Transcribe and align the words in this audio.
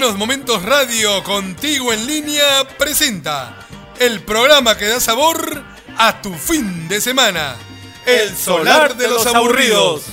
Buenos 0.00 0.16
Momentos 0.16 0.62
Radio 0.62 1.22
contigo 1.22 1.92
en 1.92 2.06
línea 2.06 2.64
presenta 2.78 3.54
el 3.98 4.24
programa 4.24 4.78
que 4.78 4.88
da 4.88 4.98
sabor 4.98 5.62
a 5.98 6.22
tu 6.22 6.32
fin 6.32 6.88
de 6.88 7.02
semana. 7.02 7.54
El 8.06 8.34
solar 8.34 8.96
de 8.96 9.08
los 9.08 9.26
aburridos. 9.26 10.06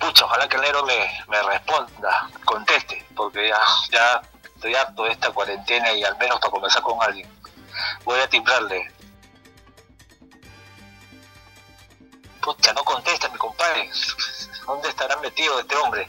Ojalá 0.00 0.48
que 0.48 0.56
el 0.56 0.62
negro 0.62 0.82
me, 0.86 1.10
me 1.28 1.42
responda, 1.42 2.30
conteste, 2.46 3.04
porque 3.14 3.50
ya, 3.50 3.58
ya 3.92 4.22
estoy 4.54 4.74
harto 4.74 5.04
de 5.04 5.10
esta 5.12 5.30
cuarentena 5.30 5.92
y 5.92 6.04
al 6.04 6.16
menos 6.16 6.40
para 6.40 6.52
conversar 6.52 6.80
con 6.80 6.96
alguien. 7.02 7.28
Voy 8.06 8.18
a 8.18 8.26
timbrarle. 8.30 8.90
Pucha, 12.56 12.72
no 12.72 12.82
contesta 12.82 13.28
mi 13.28 13.36
compadre. 13.36 13.90
¿Dónde 14.66 14.88
estará 14.88 15.16
metido 15.16 15.60
este 15.60 15.76
hombre? 15.76 16.08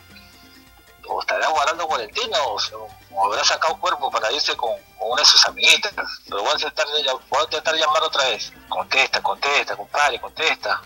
¿O 1.05 1.19
estará 1.19 1.45
guardando 1.49 1.85
cuarentena 1.85 2.41
o, 2.43 2.57
se- 2.57 2.73
o 2.75 3.25
habrá 3.25 3.43
sacado 3.43 3.77
cuerpo 3.77 4.09
para 4.09 4.31
irse 4.31 4.55
con, 4.55 4.71
con 4.97 5.11
una 5.11 5.21
de 5.21 5.25
sus 5.25 5.43
amiguitas? 5.45 5.91
Pero 6.29 6.41
voy 6.41 6.51
a, 6.51 6.53
intentar, 6.53 6.87
de- 6.87 7.11
voy 7.29 7.39
a 7.41 7.43
intentar 7.43 7.75
llamar 7.75 8.03
otra 8.03 8.23
vez. 8.23 8.53
Contesta, 8.69 9.21
contesta, 9.21 9.75
compadre, 9.75 10.21
contesta. 10.21 10.81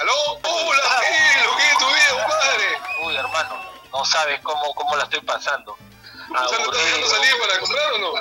¿Aló? 0.00 0.12
Hola, 0.42 1.00
¿qué 1.00 1.66
es 1.70 1.78
tu 1.78 1.86
vida, 1.86 2.24
compadre? 2.24 2.66
Uy, 3.04 3.16
hermano, 3.16 3.54
no 3.92 4.04
sabes 4.04 4.40
cómo, 4.40 4.74
cómo 4.74 4.96
la 4.96 5.04
estoy 5.04 5.20
pasando. 5.20 5.76
¿Ya 6.28 6.40
no 6.40 6.44
estás 6.46 6.60
Aburrido. 6.60 6.84
dejando 6.84 7.06
salir 7.08 7.32
para 7.40 7.58
comprar 7.60 7.92
o 7.92 7.98
no? 7.98 8.12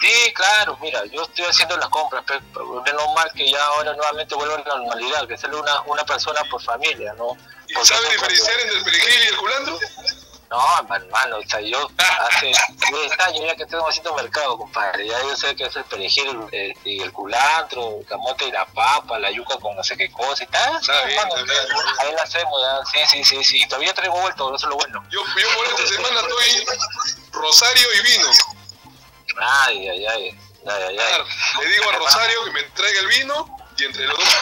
Sí, 0.00 0.32
claro, 0.34 0.78
mira, 0.80 1.04
yo 1.06 1.22
estoy 1.22 1.44
haciendo 1.44 1.76
las 1.76 1.88
compras, 1.88 2.24
pero 2.26 2.82
menos 2.82 3.04
mal 3.14 3.30
que 3.34 3.50
ya 3.50 3.64
ahora 3.66 3.92
nuevamente 3.94 4.34
vuelvo 4.34 4.54
a 4.54 4.58
la 4.58 4.64
normalidad, 4.76 5.26
que 5.28 5.36
sale 5.36 5.56
una, 5.56 5.80
una 5.82 6.04
persona 6.04 6.40
por 6.50 6.62
familia, 6.62 7.12
¿no? 7.14 7.36
¿Y 7.68 7.74
yo- 7.74 8.10
diferenciar 8.10 8.60
entre 8.60 8.78
el 8.78 8.84
perejil 8.84 9.22
y 9.24 9.26
el 9.28 9.36
culandro? 9.36 9.78
No, 10.48 10.94
hermano, 10.94 11.38
o 11.38 11.48
sea, 11.48 11.60
yo 11.60 11.90
hace 11.98 12.46
10 12.92 13.20
años 13.20 13.44
ya 13.46 13.56
que 13.56 13.66
tengo 13.66 13.88
haciendo 13.88 14.14
mercado, 14.14 14.56
compadre, 14.56 15.06
ya 15.08 15.20
yo 15.22 15.34
sé 15.36 15.56
que 15.56 15.64
el 15.64 15.84
perejil 15.84 16.46
eh, 16.52 16.72
y 16.84 17.02
el 17.02 17.12
culantro, 17.12 17.98
el 18.00 18.06
camote 18.06 18.44
y 18.46 18.52
la 18.52 18.64
papa, 18.66 19.18
la 19.18 19.30
yuca 19.32 19.56
con 19.58 19.74
no 19.74 19.82
sé 19.82 19.96
qué 19.96 20.10
cosa 20.12 20.44
y 20.44 20.46
tal, 20.46 20.76
Está 20.80 21.04
bien, 21.04 21.18
hermano, 21.18 21.36
está 21.40 21.52
bien. 21.52 21.66
ahí 22.00 22.12
la 22.14 22.22
hacemos, 22.22 22.62
ya, 22.62 22.86
sí, 22.86 22.98
sí, 23.10 23.24
sí, 23.24 23.44
sí, 23.44 23.68
todavía 23.68 23.92
traigo 23.92 24.20
vuelto, 24.20 24.54
eso 24.54 24.66
es 24.66 24.70
lo 24.70 24.76
bueno. 24.76 25.02
Yo, 25.10 25.20
yo 25.36 25.48
por 25.56 25.66
esta 25.66 25.86
semana 25.94 26.20
estoy 26.20 26.66
Rosario 27.32 27.88
y 27.94 28.00
vino. 28.12 28.30
Ay, 29.38 29.88
ay, 29.88 30.06
ay, 30.06 30.06
ay, 30.06 30.38
ay, 30.68 30.96
Claro, 30.96 31.24
ay. 31.28 31.60
le 31.60 31.68
digo 31.72 31.90
a 31.90 31.92
Rosario 31.96 32.44
que 32.44 32.50
me 32.52 32.62
traiga 32.62 33.00
el 33.00 33.06
vino 33.08 33.55
y 33.78 33.84
entre 33.84 34.06
los 34.06 34.16
dos. 34.16 34.26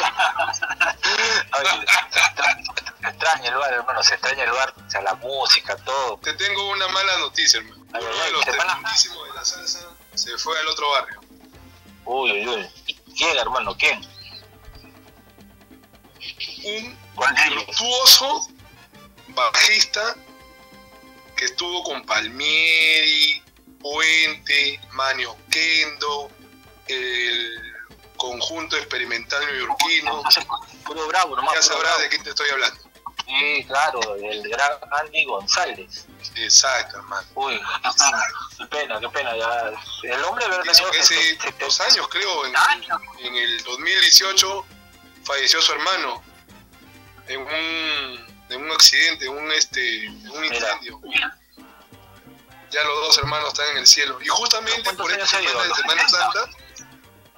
Se 3.00 3.08
extraña 3.10 3.48
el 3.50 3.54
bar, 3.56 3.72
hermano, 3.72 4.02
se 4.02 4.14
extraña 4.14 4.44
el 4.44 4.50
bar, 4.50 4.74
o 4.86 4.90
sea, 4.90 5.02
la 5.02 5.14
música, 5.16 5.76
todo. 5.76 6.16
Te 6.18 6.32
tengo 6.34 6.70
una 6.70 6.88
mala 6.88 7.18
noticia, 7.18 7.60
hermano. 7.60 7.84
Ay, 7.92 8.02
de 8.02 8.08
ay, 8.10 8.32
los 8.32 8.44
¿te 8.44 8.50
van 8.52 8.60
a- 8.70 8.72
tremendísimos 8.74 9.28
de 9.28 9.34
la 9.34 9.44
salsa 9.44 9.90
se 10.14 10.38
fue 10.38 10.58
al 10.58 10.68
otro 10.68 10.90
barrio. 10.90 11.20
Uy, 12.06 12.32
uy, 12.32 12.48
uy. 12.48 12.94
¿Quién, 13.16 13.36
hermano? 13.38 13.76
¿Quién? 13.76 14.00
Un 16.64 16.96
virtuoso 17.56 18.48
bajista 19.28 20.16
que 21.36 21.44
estuvo 21.46 21.82
con 21.84 22.04
Palmieri, 22.06 23.42
Puente, 23.80 24.80
Manio 24.92 25.36
Kendo, 25.50 26.30
el 26.86 27.73
conjunto 28.24 28.76
experimental 28.76 29.44
neoyorquino. 29.46 30.22
Puro 30.84 31.06
bravo, 31.08 31.36
nomás. 31.36 31.54
Ya 31.54 31.62
sabrás 31.62 32.00
de 32.00 32.08
quién 32.08 32.22
te 32.22 32.30
estoy 32.30 32.48
hablando. 32.50 32.80
Sí, 33.26 33.64
claro, 33.66 34.00
el 34.16 34.42
gran 34.48 34.72
Andy 35.00 35.24
González. 35.24 36.06
Exacto, 36.36 36.98
hermano. 36.98 37.26
Uy, 37.34 37.60
qué 38.58 38.66
pena, 38.66 39.00
qué 39.00 39.08
pena. 39.08 39.36
Ya. 39.36 39.72
El 40.02 40.24
hombre 40.24 40.44
que 40.62 40.70
hace 40.70 41.34
70 41.36 41.64
dos 41.64 41.80
años, 41.80 42.08
creo, 42.08 42.46
en, 42.46 42.56
años. 42.56 43.00
en 43.20 43.34
el 43.34 43.64
2018 43.64 44.66
falleció 45.24 45.62
su 45.62 45.72
hermano 45.72 46.22
en 47.28 47.40
un, 47.40 48.36
en 48.50 48.62
un 48.62 48.70
accidente, 48.72 49.24
en 49.26 49.32
un, 49.32 49.52
este, 49.52 50.06
en 50.06 50.30
un 50.30 50.40
Mira, 50.40 50.56
incendio. 50.56 51.00
Ya 52.70 52.82
los 52.82 53.06
dos 53.06 53.18
hermanos 53.18 53.48
están 53.48 53.68
en 53.70 53.78
el 53.78 53.86
cielo. 53.86 54.20
Y 54.20 54.26
justamente 54.26 54.82
¿Cuántos 54.82 55.06
por 55.06 55.12
esta 55.12 55.26
semana 55.26 55.60
de 55.60 55.66
ido? 55.66 55.74
Semana 55.76 56.08
Santa, 56.08 56.50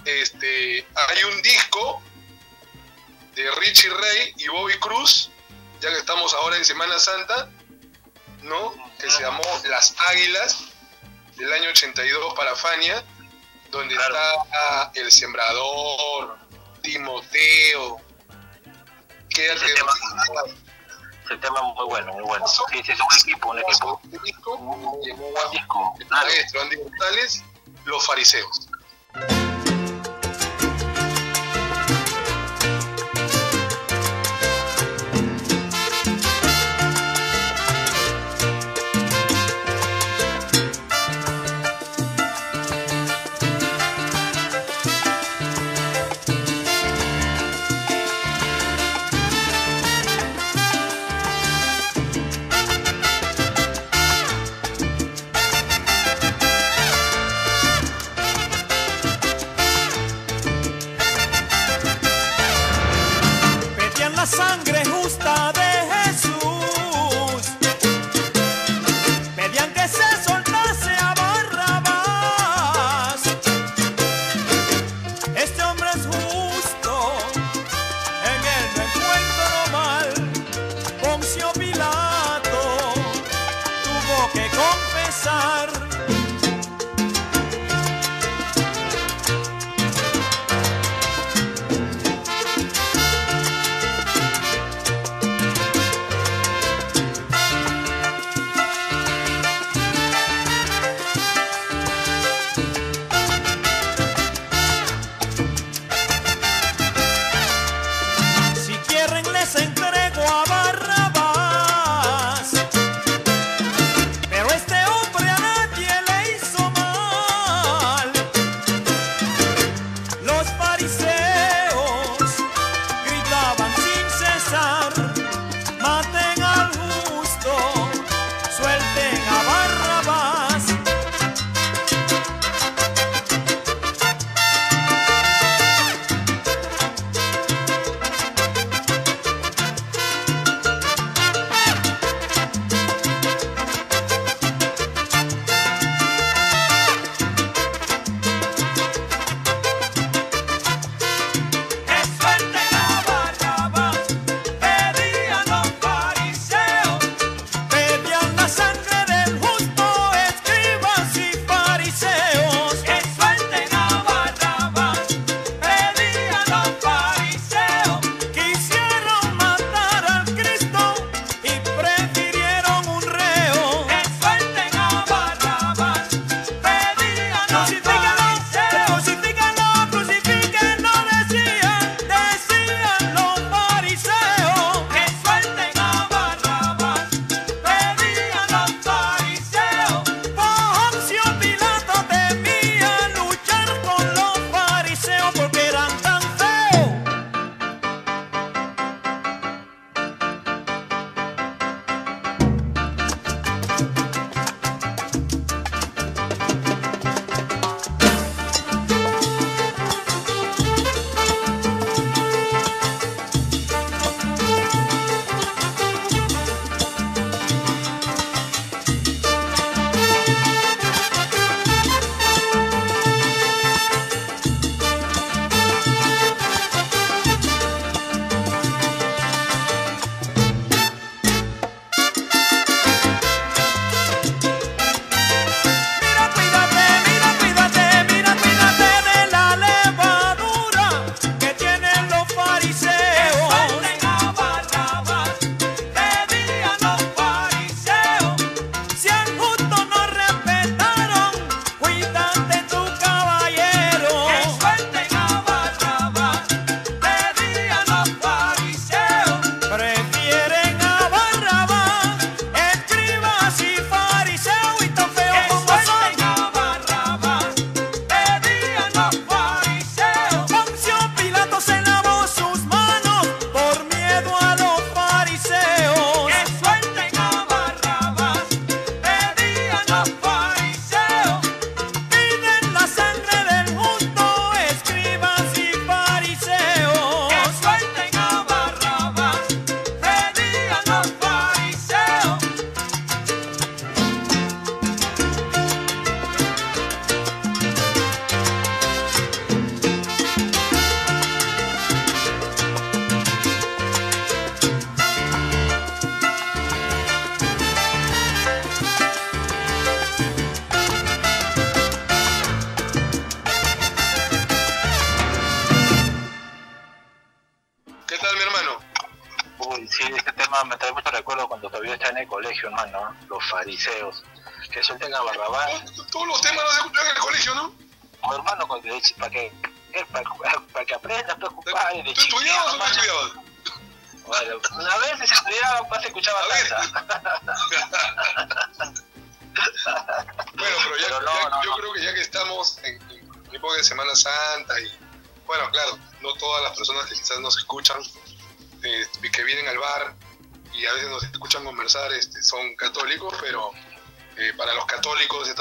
este, 0.06 0.86
hay 0.94 1.24
un 1.24 1.42
disco 1.42 2.02
de 3.34 3.50
Richie 3.56 3.90
Ray 3.90 4.34
y 4.38 4.48
Bobby 4.48 4.78
Cruz, 4.78 5.30
ya 5.80 5.90
que 5.90 5.98
estamos 5.98 6.32
ahora 6.34 6.56
en 6.56 6.64
Semana 6.64 6.98
Santa, 6.98 7.50
¿no? 8.42 8.72
Que 8.98 9.10
se 9.10 9.22
llamó 9.22 9.42
Las 9.68 9.94
Águilas, 10.08 10.64
del 11.36 11.52
año 11.52 11.68
82 11.70 12.34
para 12.34 12.56
Fania, 12.56 13.04
donde 13.70 13.94
Claro. 13.94 14.14
está 14.44 14.90
El 14.94 15.12
Sembrador, 15.12 16.38
Timoteo. 16.82 18.00
Quédate 19.28 19.66
Ese 19.66 19.74
tema. 19.74 19.92
Ese 21.26 21.36
tema 21.38 21.58
es 21.58 21.74
muy 21.74 21.84
bueno, 21.86 22.12
muy 22.14 22.22
bueno. 22.22 22.46
Sí, 22.46 22.62
sí, 22.84 22.92
es 22.92 23.00
un 23.00 23.18
equipo, 23.20 23.50
un 23.50 23.58
equipo. 23.58 24.00
Este 24.04 24.18
disco, 24.24 24.54
un 24.54 24.84
Un 24.84 25.00
disco, 25.50 25.94
claro. 26.08 26.26
maestro 26.26 26.62
Andy 26.62 26.76
González, 26.76 27.42
Los 27.84 28.06
Fariseos. 28.06 28.68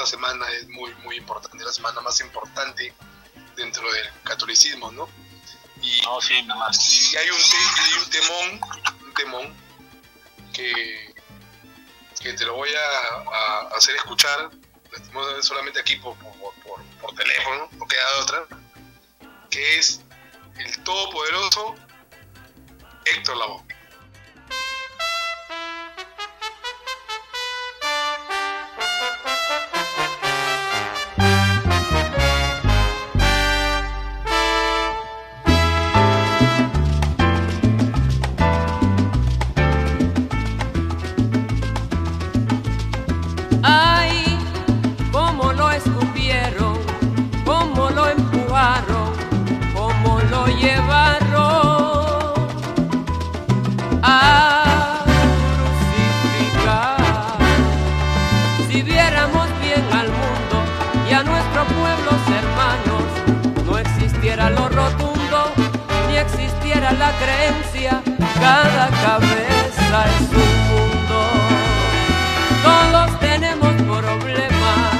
esta 0.06 0.16
semana 0.16 0.48
es 0.52 0.68
muy, 0.68 0.94
muy 1.02 1.16
importante, 1.16 1.64
la 1.64 1.72
semana 1.72 2.00
más 2.00 2.20
importante 2.20 2.94
dentro 3.56 3.90
del 3.92 4.08
catolicismo, 4.22 4.92
¿no? 4.92 5.08
Y, 5.82 6.00
no, 6.02 6.20
sí, 6.20 6.40
nada 6.44 6.60
más. 6.60 7.12
y 7.12 7.16
hay, 7.16 7.28
un 7.28 8.10
temón, 8.10 8.60
un 9.04 9.14
temón 9.14 9.56
que, 10.52 11.12
que 12.20 12.32
te 12.34 12.44
lo 12.44 12.54
voy 12.54 12.70
a, 12.70 13.76
hacer 13.76 13.96
escuchar, 13.96 14.50
solamente 15.42 15.80
aquí 15.80 15.96
por, 15.96 16.16
por, 16.18 16.54
por, 17.00 17.14
teléfono, 17.16 17.68
no 17.72 17.86
queda 17.86 18.14
de 18.14 18.20
otra, 18.20 18.46
que 19.50 19.78
es 19.78 20.02
el 20.56 20.84
todopoderoso 20.84 21.74
Héctor 23.06 23.36
Lavoe. 23.38 23.65
cada 68.40 68.88
cabeza 69.04 70.04
es 70.14 70.28
un 70.44 70.52
mundo. 70.70 71.18
Todos 72.62 73.20
tenemos 73.20 73.72
problemas 73.82 74.92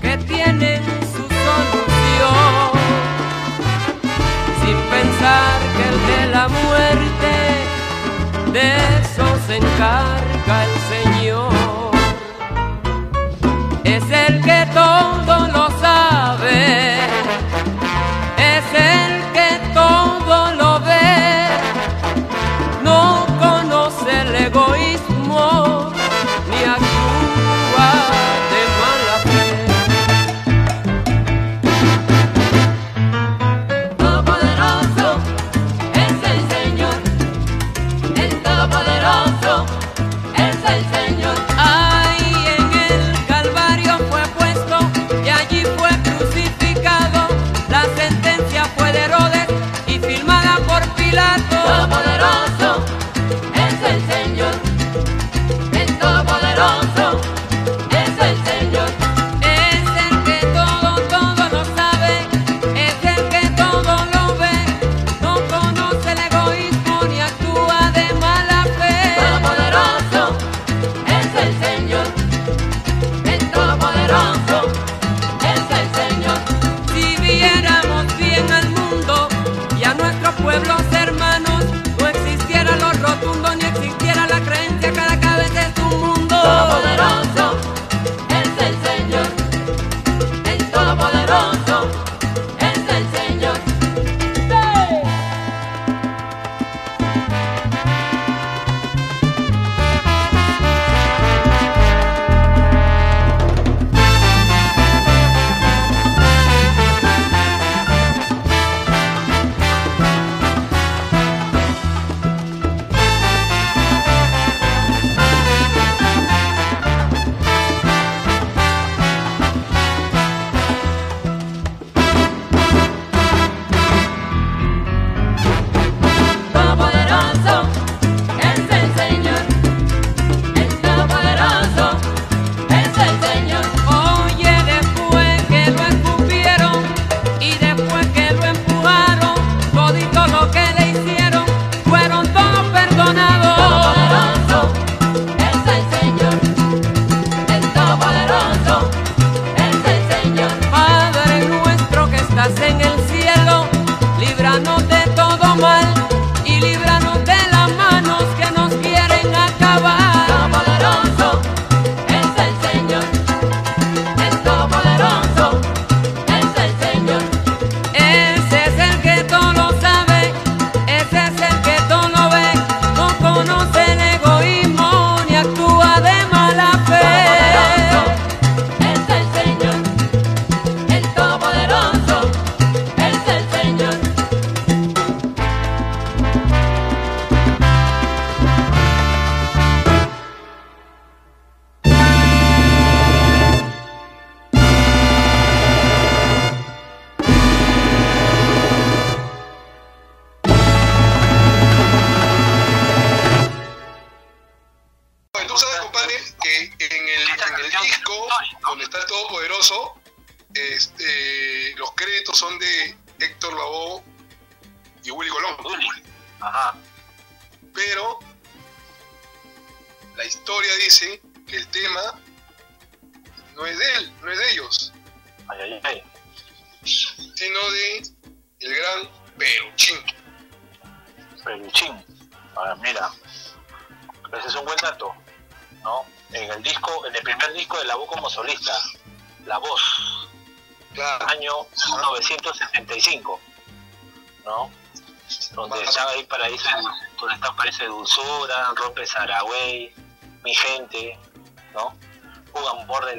que 0.00 0.16
tienen 0.18 0.82
su 1.12 1.24
solución, 1.46 2.70
sin 4.62 4.76
pensar 4.94 5.58
que 5.76 5.84
el 5.92 5.98
de 6.10 6.22
la 6.34 6.48
muerte, 6.48 7.32
de 8.52 8.66
eso 9.00 9.26
se 9.46 9.56
encarga 9.56 10.64
el 10.64 10.74
Señor. 10.90 11.39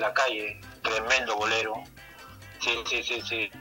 La 0.01 0.13
calle, 0.13 0.60
tremendo 0.84 1.36
bolero. 1.38 1.75
Sí, 2.60 2.84
sí, 2.88 3.03
sí, 3.03 3.22
sí. 3.22 3.51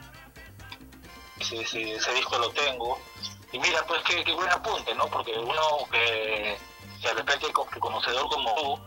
Sí, 1.41 1.65
sí, 1.65 1.93
ese 1.93 2.13
disco 2.15 2.39
lo 2.39 2.51
tengo. 2.51 3.01
Y 3.53 3.59
mira, 3.59 3.85
pues 3.87 4.03
qué, 4.05 4.23
qué 4.25 4.33
buen 4.33 4.51
apunte, 4.51 4.95
¿no? 4.95 5.07
Porque 5.09 5.33
uno 5.39 5.63
que, 5.91 6.59
que 7.01 7.09
de 7.09 7.15
repente 7.15 7.51
co- 7.53 7.67
que 7.67 7.81
conocedor 7.81 8.29
como 8.29 8.55
tú, 8.55 8.81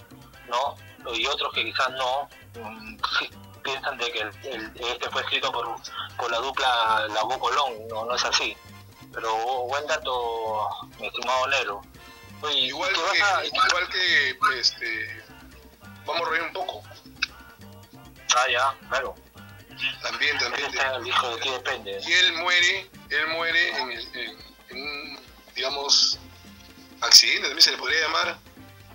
¿no? 0.48 1.14
Y 1.14 1.26
otros 1.28 1.52
que 1.54 1.64
quizás 1.66 1.90
no, 1.92 2.30
mm, 2.62 2.98
sí, 3.20 3.30
piensan 3.64 3.98
de 3.98 4.12
que 4.12 4.20
el, 4.20 4.32
el- 4.46 4.72
este 4.88 5.10
fue 5.10 5.22
escrito 5.24 5.52
por, 5.52 5.76
por 6.18 6.32
la 6.32 6.38
dupla 6.38 7.08
La 7.10 7.22
Colón, 7.40 7.88
no, 7.90 8.06
no 8.06 8.16
es 8.16 8.24
así. 8.24 8.56
Pero 9.14 9.36
buen 9.66 9.86
dato, 9.88 10.70
mi 11.00 11.08
estimado 11.08 11.48
Nero. 11.48 11.82
Oye, 12.42 12.54
¿y 12.60 12.66
Igual 12.68 12.94
vas 12.94 13.32
a- 13.38 13.42
que, 13.42 13.48
igual 13.48 13.90
que 13.90 14.60
este, 14.60 15.24
vamos 16.06 16.28
a 16.28 16.30
reír 16.32 16.44
un 16.44 16.54
poco. 16.54 16.84
Ah, 18.36 18.46
ya, 18.50 18.78
claro. 18.90 19.16
También, 20.02 20.38
también. 20.38 20.70
está 20.70 20.90
en 20.90 20.96
el 20.96 21.04
disco 21.04 21.36
de 21.36 21.42
ti 21.42 21.50
depende. 21.50 22.00
Y 22.06 22.14
él 22.14 22.34
muere, 22.34 22.90
él 23.10 23.28
muere 23.28 23.70
en, 23.80 23.92
el- 23.92 24.16
en- 24.16 24.56
en 24.70 24.78
un, 24.84 25.20
digamos, 25.56 26.20
accidente, 27.02 27.42
también 27.48 27.62
se 27.62 27.72
le 27.72 27.78
podría 27.78 28.02
llamar, 28.02 28.38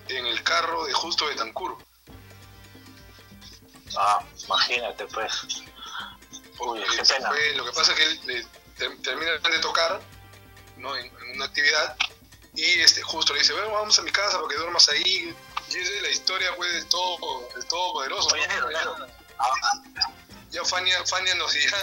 en 0.09 0.27
el 0.27 0.43
carro 0.43 0.85
de 0.87 0.93
Justo 0.95 1.27
Betancur. 1.27 1.77
Ah, 3.97 4.23
imagínate, 4.45 5.07
pues. 5.07 5.33
Uy, 6.61 6.81
qué 6.97 7.03
pena. 7.05 7.29
fue- 7.29 7.55
lo 7.55 7.65
que 7.65 7.73
pasa 7.73 7.93
es 7.93 7.99
que 7.99 8.05
él 8.05 8.21
eh, 8.31 8.47
ter- 8.77 9.03
termina 9.03 9.33
de 9.33 9.59
tocar 9.61 10.01
¿no? 10.77 10.97
en, 10.97 11.07
en 11.07 11.31
una 11.37 11.45
actividad 11.47 11.97
y 12.55 12.81
este 12.81 13.03
justo 13.03 13.33
le 13.33 13.41
dice, 13.41 13.53
bueno, 13.53 13.71
vamos 13.73 13.99
a 13.99 14.03
mi 14.03 14.11
casa 14.11 14.37
para 14.39 14.49
que 14.49 14.57
duermas 14.57 14.89
ahí. 14.89 15.35
Y 15.69 15.77
esa 15.77 15.93
es 15.95 16.03
la 16.03 16.09
historia 16.11 16.55
pues 16.57 16.73
del 16.73 16.87
todo, 16.89 17.49
del 17.55 17.67
todopoderoso. 17.67 18.29
Oye, 18.35 18.47
¿no? 18.49 19.18
Ah, 19.39 19.53
Ya 20.51 20.65
Fania, 20.65 21.05
Fania 21.07 21.35
nos 21.37 21.53
dirá, 21.53 21.79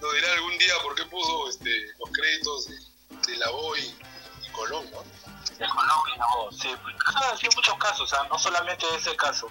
nos 0.00 0.14
dirá 0.14 0.32
algún 0.34 0.56
día 0.58 0.74
por 0.82 0.94
qué 0.94 1.04
puso 1.06 1.48
este, 1.48 1.70
los 1.98 2.10
créditos 2.12 2.66
de, 2.66 3.32
de 3.32 3.38
la 3.38 3.50
Boy 3.50 3.94
y 4.46 4.52
Colón, 4.52 4.90
¿no? 4.90 5.02
de 5.60 5.68
Colombia, 5.68 6.14
no, 6.16 6.50
sí, 6.52 6.74
pues, 6.82 6.96
ah, 7.16 7.34
sí, 7.38 7.46
muchos 7.54 7.74
casos, 7.76 8.00
o 8.00 8.06
sea, 8.06 8.26
no 8.28 8.38
solamente 8.38 8.86
ese 8.96 9.14
caso. 9.16 9.48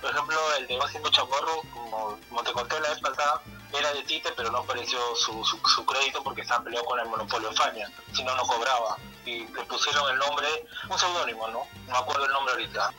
Por 0.00 0.12
ejemplo, 0.12 0.38
el 0.54 0.68
de 0.68 0.78
Va 0.78 0.88
siendo 0.88 1.10
chaporro, 1.10 1.62
como, 1.74 2.18
como 2.28 2.42
te 2.44 2.52
conté 2.52 2.78
la 2.80 2.90
vez 2.90 3.00
pasada, 3.00 3.42
era 3.72 3.92
de 3.92 4.02
Tite, 4.04 4.30
pero 4.36 4.52
no 4.52 4.58
apareció 4.58 4.98
su, 5.16 5.44
su, 5.44 5.58
su 5.68 5.84
crédito 5.84 6.22
porque 6.22 6.42
estaba 6.42 6.62
peleado 6.62 6.86
con 6.86 7.00
el 7.00 7.06
monopolio 7.06 7.52
Fania, 7.52 7.90
si 8.14 8.22
no, 8.22 8.36
no 8.36 8.44
cobraba. 8.44 8.96
Y 9.24 9.48
le 9.48 9.64
pusieron 9.64 10.08
el 10.12 10.18
nombre, 10.18 10.46
un 10.88 10.98
seudónimo, 10.98 11.48
¿no? 11.48 11.66
No 11.86 11.92
me 11.92 11.98
acuerdo 11.98 12.24
el 12.24 12.32
nombre 12.32 12.54
ahorita. 12.54 12.92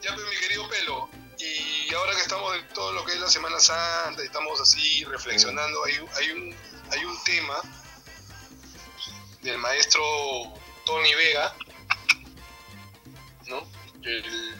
Ya 0.00 0.14
pues 0.14 0.26
mi 0.26 0.36
querido 0.36 0.68
Pelo, 0.68 1.10
y 1.38 1.94
ahora 1.94 2.14
que 2.14 2.22
estamos 2.22 2.56
en 2.56 2.68
todo 2.68 2.92
lo 2.92 3.04
que 3.04 3.12
es 3.12 3.20
la 3.20 3.28
Semana 3.28 3.60
Santa 3.60 4.22
y 4.22 4.26
estamos 4.26 4.60
así 4.60 5.04
reflexionando, 5.04 5.84
hay, 5.84 5.94
hay, 6.16 6.30
un, 6.30 6.56
hay 6.90 7.04
un 7.04 7.24
tema 7.24 7.60
del 9.42 9.58
maestro 9.58 10.02
Tony 10.84 11.14
Vega, 11.14 11.54
¿no? 13.46 13.66
Él 14.02 14.56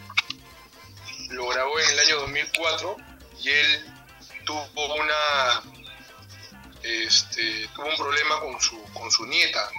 lo 1.29 1.47
grabó 1.49 1.79
en 1.79 1.89
el 1.89 1.99
año 1.99 2.15
2004 2.21 2.97
y 3.41 3.49
él 3.49 3.93
tuvo 4.45 4.95
una 4.95 5.61
este, 6.83 7.67
tuvo 7.75 7.87
un 7.87 7.97
problema 7.97 8.39
con 8.39 8.59
su 8.61 8.81
con 8.93 9.11
su 9.11 9.25
nieta 9.25 9.69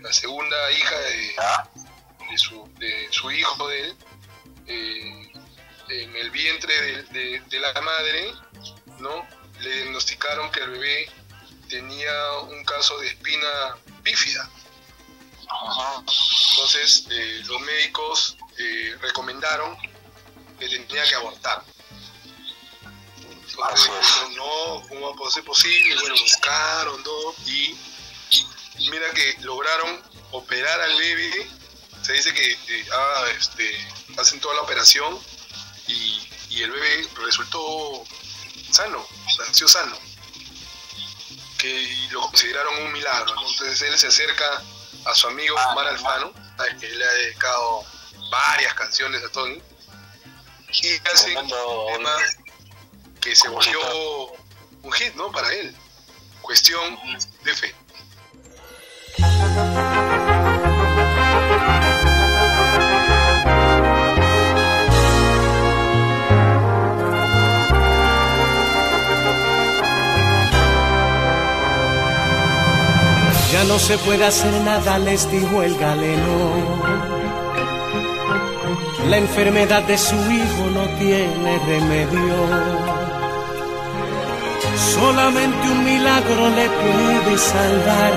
la 0.00 0.12
segunda 0.12 0.70
hija 0.72 0.98
de, 0.98 1.34
de 2.30 2.38
su, 2.38 2.70
de 2.78 3.08
su 3.10 3.30
hijo 3.30 3.68
de 3.68 3.80
él 3.80 3.96
eh, 4.66 5.23
en 5.88 6.16
el 6.16 6.30
vientre 6.30 6.74
de, 6.80 7.02
de- 7.04 7.40
de 7.40 7.60
la 7.60 7.80
madre 7.80 8.32
no 8.98 9.26
le 9.60 9.70
diagnosticaron 9.70 10.50
que 10.50 10.60
el 10.60 10.70
bebé 10.70 11.10
tenía 11.68 12.32
un 12.42 12.64
caso 12.64 12.98
de 13.00 13.08
espina 13.08 13.76
bífida. 14.02 14.48
Entonces 16.52 17.06
eh, 17.10 17.42
los 17.46 17.60
médicos 17.62 18.36
eh, 18.58 18.96
recomendaron 19.00 19.76
que 20.58 20.68
tenía 20.68 21.04
que 21.08 21.14
abortar. 21.14 21.62
Entonces 23.18 23.58
Así 23.62 23.88
es. 23.90 24.00
dijeron, 24.06 24.34
no 24.36 24.88
cómo 24.88 25.16
va 25.16 25.28
a 25.28 25.30
ser 25.30 25.44
posible 25.44 25.94
bueno 26.00 26.14
buscaron 26.20 27.02
todo 27.02 27.34
y 27.46 27.76
mira 28.90 29.10
que 29.12 29.36
lograron 29.40 30.02
operar 30.32 30.80
al 30.80 30.96
bebé. 30.96 31.48
Se 32.02 32.12
dice 32.12 32.34
que 32.34 32.52
eh, 32.52 32.86
ah, 32.92 33.24
este, 33.38 33.78
hacen 34.18 34.40
toda 34.40 34.54
la 34.56 34.62
operación 34.62 35.18
y, 35.86 36.28
y 36.50 36.62
el 36.62 36.70
bebé 36.70 37.08
resultó 37.24 38.04
sano, 38.70 39.06
nació 39.38 39.68
sano. 39.68 39.96
Que 41.58 42.08
lo 42.10 42.20
consideraron 42.22 42.82
un 42.82 42.92
milagro. 42.92 43.34
¿no? 43.34 43.48
Entonces 43.48 43.82
él 43.82 43.98
se 43.98 44.08
acerca 44.08 44.62
a 45.06 45.14
su 45.14 45.26
amigo 45.28 45.56
Omar 45.70 45.86
Alfano, 45.88 46.32
a 46.58 46.78
que 46.78 46.88
le 46.88 47.04
ha 47.04 47.12
dedicado 47.12 47.84
varias 48.30 48.74
canciones 48.74 49.22
a 49.24 49.28
Tony. 49.30 49.62
Y 50.82 50.98
Tremendo 50.98 51.86
un 51.86 51.94
tema 51.94 52.16
que 53.20 53.36
se 53.36 53.48
volvió 53.48 53.80
un 54.82 54.92
hit, 54.92 55.14
¿no? 55.14 55.30
Para 55.30 55.52
él. 55.52 55.74
Cuestión 56.42 56.98
de 57.44 57.54
fe. 57.54 57.74
No 73.68 73.78
se 73.78 73.96
puede 73.98 74.24
hacer 74.26 74.52
nada, 74.62 74.98
les 74.98 75.30
dijo 75.30 75.62
el 75.62 75.76
galeno. 75.76 76.36
La 79.08 79.16
enfermedad 79.16 79.82
de 79.82 79.98
su 79.98 80.14
hijo 80.14 80.70
no 80.72 80.86
tiene 80.98 81.58
remedio. 81.66 82.36
Solamente 84.94 85.68
un 85.70 85.84
milagro 85.84 86.50
le 86.50 86.68
puede 86.68 87.38
salvar. 87.38 88.12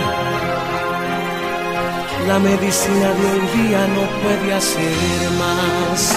La 2.27 2.39
medicina 2.39 3.07
de 3.17 3.25
hoy 3.31 3.47
día 3.57 3.87
no 3.87 4.03
puede 4.21 4.53
hacer 4.53 5.31
más. 5.39 6.15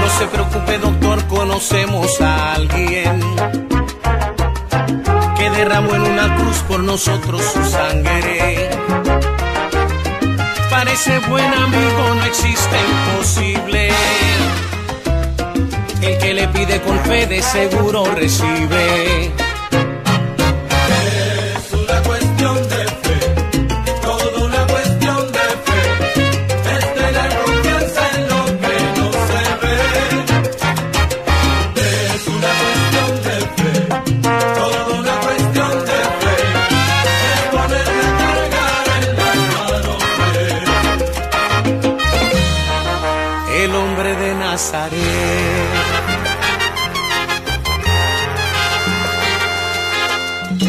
No 0.00 0.18
se 0.18 0.26
preocupe, 0.26 0.78
doctor, 0.78 1.26
conocemos 1.26 2.20
a 2.20 2.54
alguien 2.54 3.20
derramó 5.50 5.94
en 5.94 6.02
una 6.02 6.34
cruz 6.36 6.58
por 6.68 6.80
nosotros 6.80 7.42
su 7.42 7.64
sangre. 7.64 8.70
Parece 10.70 11.18
buen 11.28 11.52
amigo, 11.52 12.14
no 12.14 12.24
existe 12.24 12.76
imposible. 12.90 13.90
El 16.02 16.18
que 16.18 16.34
le 16.34 16.48
pide 16.48 16.80
con 16.82 16.98
fe 17.00 17.26
de 17.26 17.42
seguro 17.42 18.04
recibe. 18.14 19.32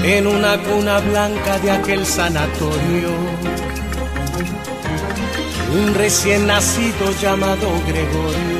En 0.09 0.25
una 0.25 0.57
cuna 0.57 0.99
blanca 0.99 1.59
de 1.59 1.69
aquel 1.69 2.05
sanatorio, 2.05 3.09
un 5.73 5.93
recién 5.95 6.47
nacido 6.47 7.11
llamado 7.21 7.67
Gregorio 7.85 8.57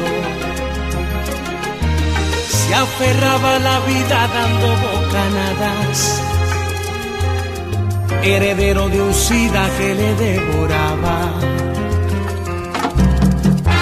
se 2.50 2.76
aferraba 2.76 3.56
a 3.56 3.60
la 3.60 3.80
vida 3.80 4.28
dando 4.28 4.68
bocanadas, 4.88 6.22
heredero 8.22 8.90
de 8.90 9.02
un 9.02 9.14
sida 9.14 9.70
que 9.78 9.96
le 9.96 10.16
devoraba. 10.16 11.32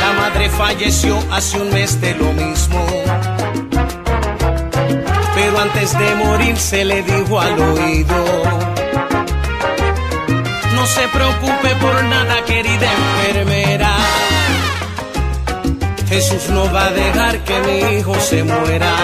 La 0.01 0.13
madre 0.13 0.49
falleció 0.51 1.17
hace 1.32 1.60
un 1.60 1.71
mes 1.71 1.99
de 1.99 2.13
lo 2.13 2.32
mismo, 2.32 2.86
pero 5.45 5.60
antes 5.60 5.97
de 5.97 6.15
morir 6.15 6.58
se 6.58 6.84
le 6.84 7.03
dijo 7.03 7.39
al 7.39 7.60
oído. 7.60 8.15
No 10.73 10.88
se 10.88 11.08
preocupe 11.10 11.69
por 11.79 12.03
nada, 12.05 12.43
querida 12.45 12.88
enfermera 12.91 13.91
Jesús 16.10 16.49
no 16.49 16.71
va 16.71 16.86
a 16.88 16.91
dejar 16.91 17.39
que 17.43 17.60
mi 17.62 17.97
hijo 17.97 18.15
se 18.19 18.43
muera. 18.43 18.95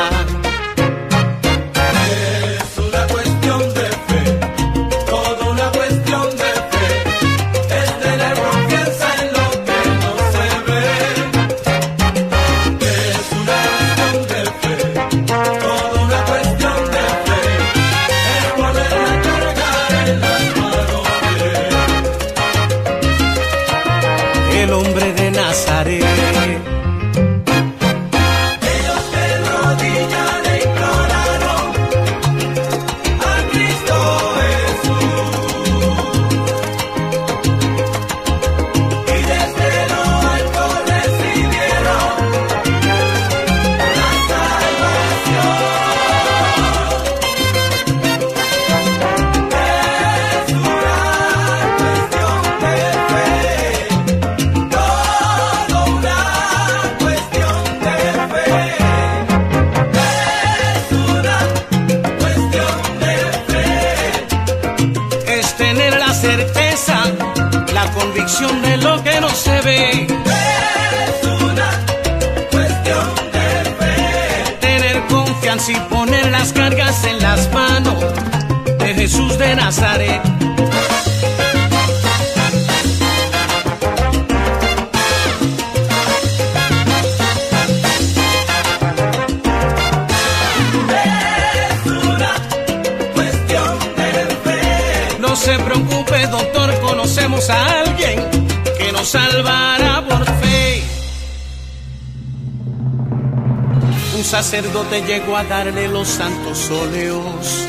Sacerdote 104.72 105.02
llegó 105.02 105.36
a 105.36 105.44
darle 105.44 105.90
los 105.90 106.08
santos 106.08 106.72
óleos 106.72 107.68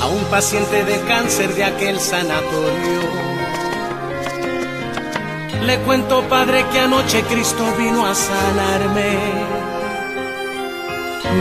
a 0.00 0.06
un 0.06 0.24
paciente 0.30 0.82
de 0.84 0.98
cáncer 1.02 1.54
de 1.54 1.64
aquel 1.64 2.00
sanatorio. 2.00 3.00
Le 5.66 5.78
cuento, 5.80 6.22
Padre, 6.28 6.64
que 6.72 6.80
anoche 6.80 7.22
Cristo 7.22 7.64
vino 7.76 8.06
a 8.06 8.14
sanarme. 8.14 9.18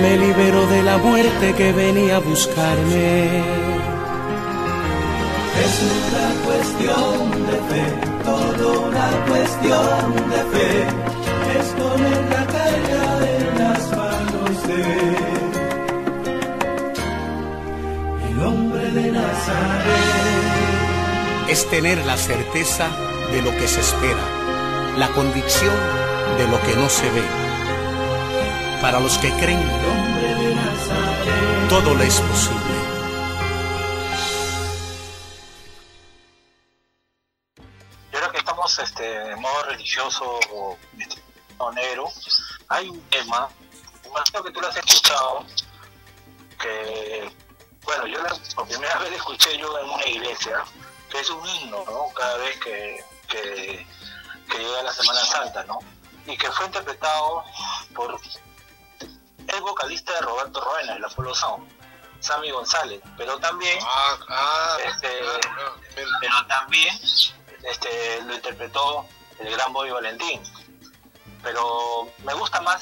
Me 0.01 0.17
liberó 0.17 0.67
de 0.67 0.83
la 0.83 0.97
muerte 0.97 1.53
que 1.55 1.71
venía 1.71 2.17
a 2.17 2.19
buscarme. 2.19 3.43
Es 5.63 5.75
una 5.93 6.27
cuestión 6.45 7.31
de 7.47 7.57
fe, 7.69 7.85
todo 8.25 8.81
una 8.81 9.09
cuestión 9.29 10.29
de 10.31 10.36
es 21.57 21.67
tener 21.71 22.05
la 22.05 22.17
certeza 22.17 22.87
de 23.31 23.41
lo 23.41 23.49
que 23.49 23.67
se 23.67 23.81
espera, 23.81 24.23
la 24.95 25.09
convicción 25.13 25.75
de 26.37 26.47
lo 26.47 26.61
que 26.61 26.75
no 26.75 26.87
se 26.87 27.09
ve. 27.09 27.23
Para 28.79 28.99
los 28.99 29.17
que 29.17 29.31
creen, 29.31 29.67
todo 31.67 31.95
le 31.95 32.05
es 32.05 32.21
posible. 32.21 32.75
Yo 38.11 38.19
creo 38.19 38.31
que 38.31 38.37
estamos 38.37 38.77
este, 38.77 39.31
en 39.31 39.41
modo 39.41 39.63
religioso 39.63 40.39
o 40.53 40.77
este. 40.99 41.21
Hay 42.69 42.87
un 42.87 43.01
tema, 43.09 43.49
imagino 44.05 44.43
que 44.43 44.51
tú 44.51 44.61
lo 44.61 44.67
has 44.67 44.77
escuchado, 44.77 45.43
que 46.59 47.31
bueno, 47.83 48.05
yo 48.05 48.21
la, 48.21 48.65
primera 48.65 48.99
vez 48.99 49.13
escuché 49.13 49.57
yo 49.57 49.79
en 49.79 49.89
una 49.89 50.05
iglesia, 50.05 50.63
que 51.09 51.19
es 51.19 51.29
un 51.29 51.47
himno, 51.47 51.83
¿no? 51.85 52.13
Cada 52.13 52.37
vez 52.37 52.57
que, 52.59 53.03
que, 53.27 53.85
llega 54.57 54.83
la 54.83 54.93
Semana 54.93 55.19
Santa, 55.25 55.63
¿no? 55.65 55.79
Y 56.25 56.37
que 56.37 56.51
fue 56.51 56.65
interpretado 56.65 57.43
por 57.95 58.19
el 59.47 59.61
vocalista 59.61 60.13
de 60.13 60.21
Roberto 60.21 60.61
Roena, 60.61 60.95
el 60.95 61.05
Apolo 61.05 61.33
Sound, 61.33 61.67
Sammy 62.19 62.51
González, 62.51 63.01
pero 63.17 63.37
también, 63.39 63.77
ah, 63.83 64.17
ah, 64.29 64.77
este, 64.85 65.09
pero 66.19 66.47
también 66.47 66.99
este, 67.63 68.21
lo 68.23 68.35
interpretó 68.35 69.05
el 69.39 69.51
gran 69.51 69.71
Bobby 69.73 69.91
Valentín. 69.91 70.41
Pero 71.43 72.11
me 72.23 72.33
gusta 72.33 72.59
más 72.61 72.81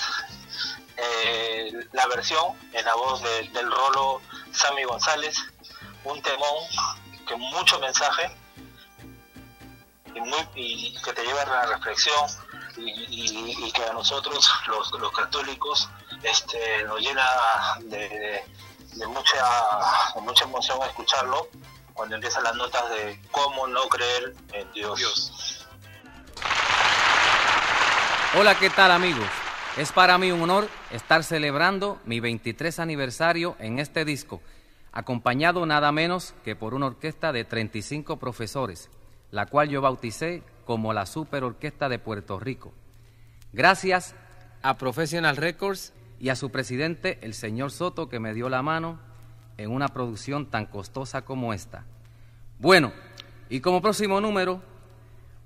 eh, 0.97 1.71
la 1.91 2.07
versión 2.07 2.57
en 2.71 2.85
la 2.85 2.95
voz 2.95 3.21
del 3.21 3.71
rolo 3.71 4.21
Sammy 4.51 4.83
González, 4.85 5.37
un 6.03 6.21
temón 6.21 6.63
que 7.25 7.35
mucho 7.35 7.79
mensaje 7.79 8.31
y, 10.55 10.95
que 11.01 11.13
te 11.13 11.23
lleva 11.23 11.41
a 11.41 11.45
la 11.45 11.65
reflexión 11.75 12.29
y, 12.77 13.71
que 13.71 13.83
a 13.83 13.93
nosotros 13.93 14.49
los, 14.67 15.11
católicos 15.11 15.89
este, 16.23 16.83
nos 16.85 16.99
llena 16.99 17.25
de, 17.81 18.43
mucha, 19.07 20.21
mucha 20.21 20.45
emoción 20.45 20.79
escucharlo 20.83 21.47
cuando 21.93 22.15
empiezan 22.15 22.43
las 22.43 22.55
notas 22.55 22.89
de 22.89 23.21
cómo 23.31 23.67
no 23.67 23.87
creer 23.87 24.35
en 24.53 24.71
Dios. 24.73 24.97
Dios. 24.99 25.65
Hola, 28.37 28.55
¿qué 28.59 28.69
tal 28.69 28.91
amigos? 28.91 29.27
Es 29.77 29.91
para 29.91 30.17
mí 30.17 30.31
un 30.31 30.41
honor 30.41 30.69
estar 30.91 31.23
celebrando 31.23 31.99
mi 32.05 32.19
23 32.19 32.79
aniversario 32.79 33.55
en 33.59 33.79
este 33.79 34.03
disco, 34.05 34.41
acompañado 34.95 35.65
nada 35.65 35.91
menos 35.91 36.33
que 36.43 36.55
por 36.55 36.73
una 36.73 36.87
orquesta 36.87 37.33
de 37.33 37.43
35 37.43 38.17
profesores, 38.17 38.89
la 39.29 39.45
cual 39.45 39.69
yo 39.69 39.81
bauticé 39.81 40.41
como 40.65 40.93
la 40.93 41.05
Super 41.05 41.43
Orquesta 41.43 41.89
de 41.89 41.99
Puerto 41.99 42.39
Rico. 42.39 42.73
Gracias 43.51 44.15
a 44.63 44.77
Professional 44.77 45.35
Records 45.35 45.93
y 46.17 46.29
a 46.29 46.35
su 46.37 46.49
presidente, 46.49 47.19
el 47.21 47.33
señor 47.33 47.71
Soto, 47.71 48.07
que 48.07 48.21
me 48.21 48.33
dio 48.33 48.47
la 48.47 48.61
mano 48.61 48.97
en 49.57 49.69
una 49.69 49.89
producción 49.89 50.49
tan 50.49 50.65
costosa 50.65 51.23
como 51.23 51.53
esta. 51.53 51.83
Bueno, 52.57 52.93
y 53.49 53.59
como 53.59 53.81
próximo 53.81 54.21
número, 54.21 54.61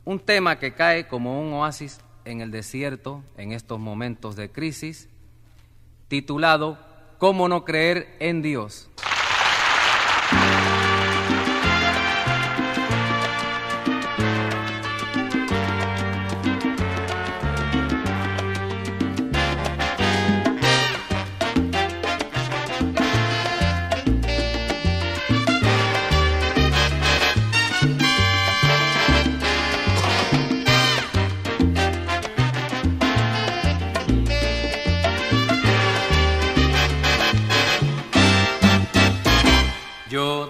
un 0.06 0.20
tema 0.20 0.60
que 0.60 0.76
cae 0.76 1.08
como 1.08 1.42
un 1.42 1.54
oasis 1.54 2.02
en 2.24 2.42
el 2.42 2.52
desierto 2.52 3.24
en 3.36 3.52
estos 3.52 3.80
momentos 3.80 4.36
de 4.36 4.52
crisis, 4.52 5.10
titulado 6.08 6.78
¿Cómo 7.18 7.50
no 7.50 7.66
creer 7.66 8.16
en 8.20 8.44
Dios? 8.44 8.90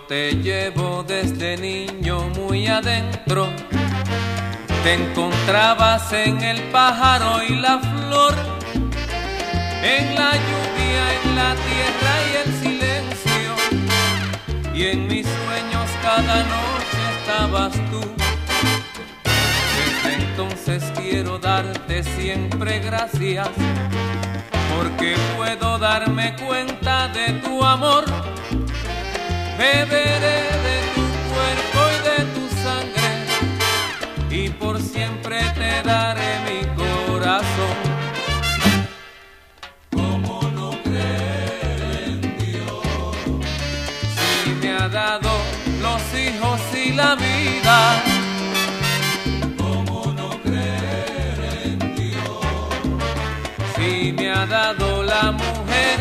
Te 0.09 0.31
llevo 0.31 1.05
desde 1.07 1.55
niño 1.55 2.29
muy 2.35 2.65
adentro. 2.65 3.47
Te 4.83 4.95
encontrabas 4.95 6.11
en 6.11 6.41
el 6.41 6.59
pájaro 6.71 7.43
y 7.43 7.55
la 7.57 7.77
flor, 7.77 8.33
en 9.83 10.15
la 10.15 10.31
lluvia, 10.31 11.03
en 11.21 11.35
la 11.35 11.53
tierra 11.67 12.13
y 12.25 12.31
el 12.43 12.51
silencio. 12.63 13.51
Y 14.73 14.87
en 14.87 15.07
mis 15.07 15.27
sueños 15.27 15.89
cada 16.01 16.37
noche 16.43 16.99
estabas 17.19 17.73
tú. 17.91 18.01
Desde 19.77 20.23
entonces 20.23 20.83
quiero 20.97 21.37
darte 21.37 22.03
siempre 22.03 22.79
gracias, 22.79 23.49
porque 24.75 25.15
puedo 25.37 25.77
darme 25.77 26.35
cuenta 26.35 27.09
de 27.09 27.33
tu 27.43 27.63
amor 27.63 28.05
beberé 29.59 30.39
de 30.67 30.77
tu 30.95 31.03
cuerpo 31.29 31.79
y 31.95 31.97
de 32.09 32.17
tu 32.35 32.43
sangre 32.63 33.09
y 34.31 34.49
por 34.51 34.81
siempre 34.81 35.37
te 35.53 35.83
daré 35.83 36.31
mi 36.47 36.59
corazón. 36.81 37.77
¿Cómo 39.91 40.41
no 40.57 40.69
creer 40.83 41.81
en 42.07 42.21
Dios? 42.37 42.85
Si 44.43 44.51
me 44.61 44.71
ha 44.77 44.87
dado 44.87 45.31
los 45.81 46.01
hijos 46.25 46.61
y 46.85 46.93
la 46.93 47.15
vida. 47.15 48.03
¿Cómo 49.57 50.13
no 50.19 50.29
creer 50.41 51.37
en 51.65 51.95
Dios? 51.95 52.45
Si 53.75 54.13
me 54.13 54.31
ha 54.31 54.45
dado 54.45 55.03
la 55.03 55.33
mujer 55.33 55.97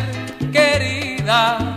querida. 0.53 1.68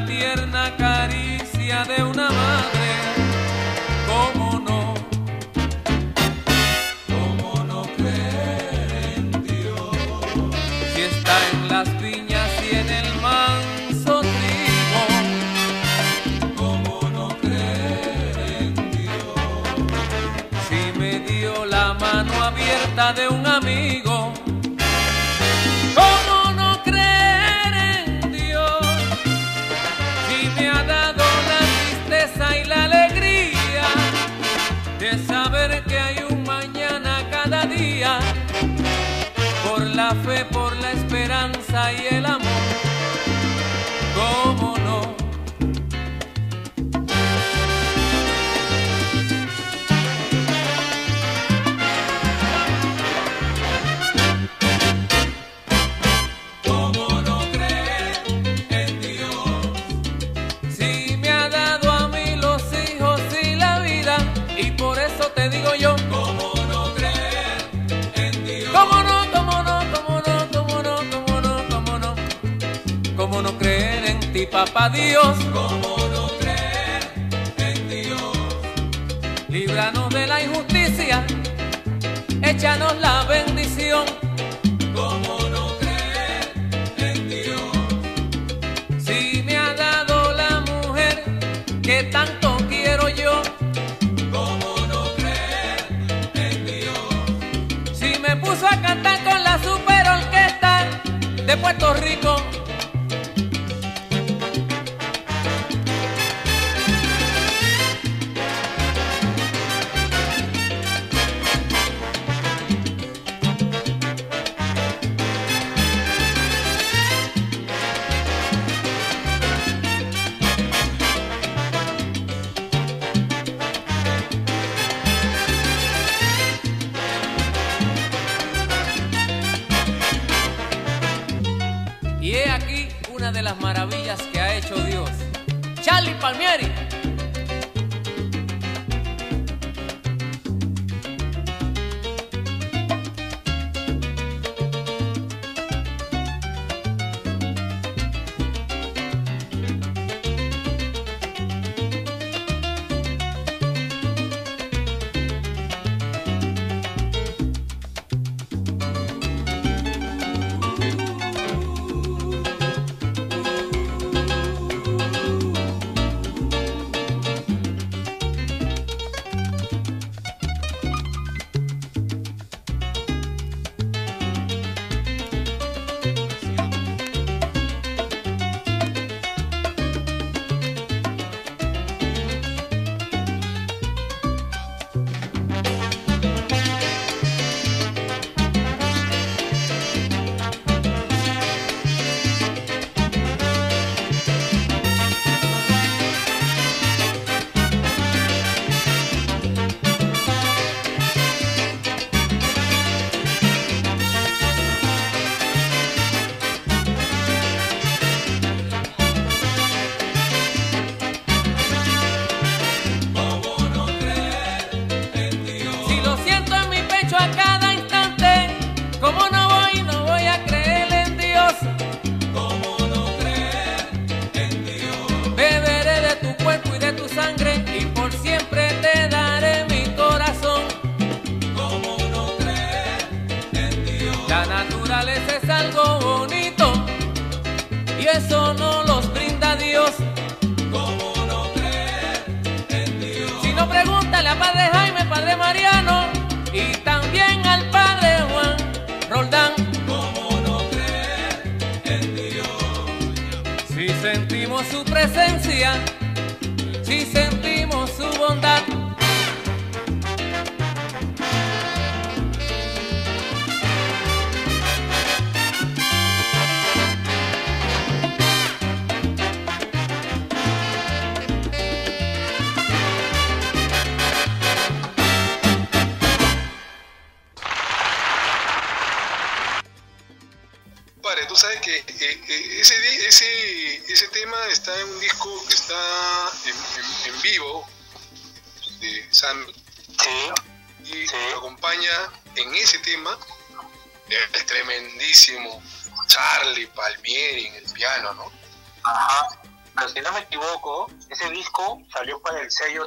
La 0.00 0.04
tierna 0.04 0.76
caricia 0.76 1.84
de 1.84 2.02
una 2.04 2.28
madre. 2.28 2.88
¿Cómo 4.06 4.60
no? 4.60 4.94
¿Cómo 7.14 7.64
no 7.64 7.82
creer 7.96 9.22
Dios? 9.42 9.96
Si 10.92 11.00
está 11.00 11.34
en 11.52 11.68
las 11.68 11.88
viñas 12.02 12.50
y 12.70 12.76
en 12.76 12.88
el 13.00 13.08
manso 13.22 14.20
trigo. 14.20 15.02
¿Cómo 16.56 17.08
no 17.16 17.28
creer 17.38 18.74
Dios? 18.98 19.38
Si 20.68 20.98
me 20.98 21.20
dio 21.20 21.64
la 21.64 21.94
mano 21.94 22.34
abierta 22.42 23.14
de 23.14 23.28
un 23.28 23.46
amigo. 23.46 23.95
Por 40.44 40.76
la 40.76 40.92
esperanza 40.92 41.92
y 41.92 42.14
el 42.14 42.26
amor. 42.26 42.55
Papá 74.56 74.88
Dios? 74.88 75.36
¿Cómo 75.52 75.98
no 76.14 76.28
creer 76.38 77.02
en 77.58 77.88
Dios? 77.90 78.32
Líbranos 79.48 80.08
de 80.08 80.26
la 80.26 80.42
injusticia, 80.42 81.26
échanos 82.40 82.96
la 82.98 83.24
bendición. 83.24 84.25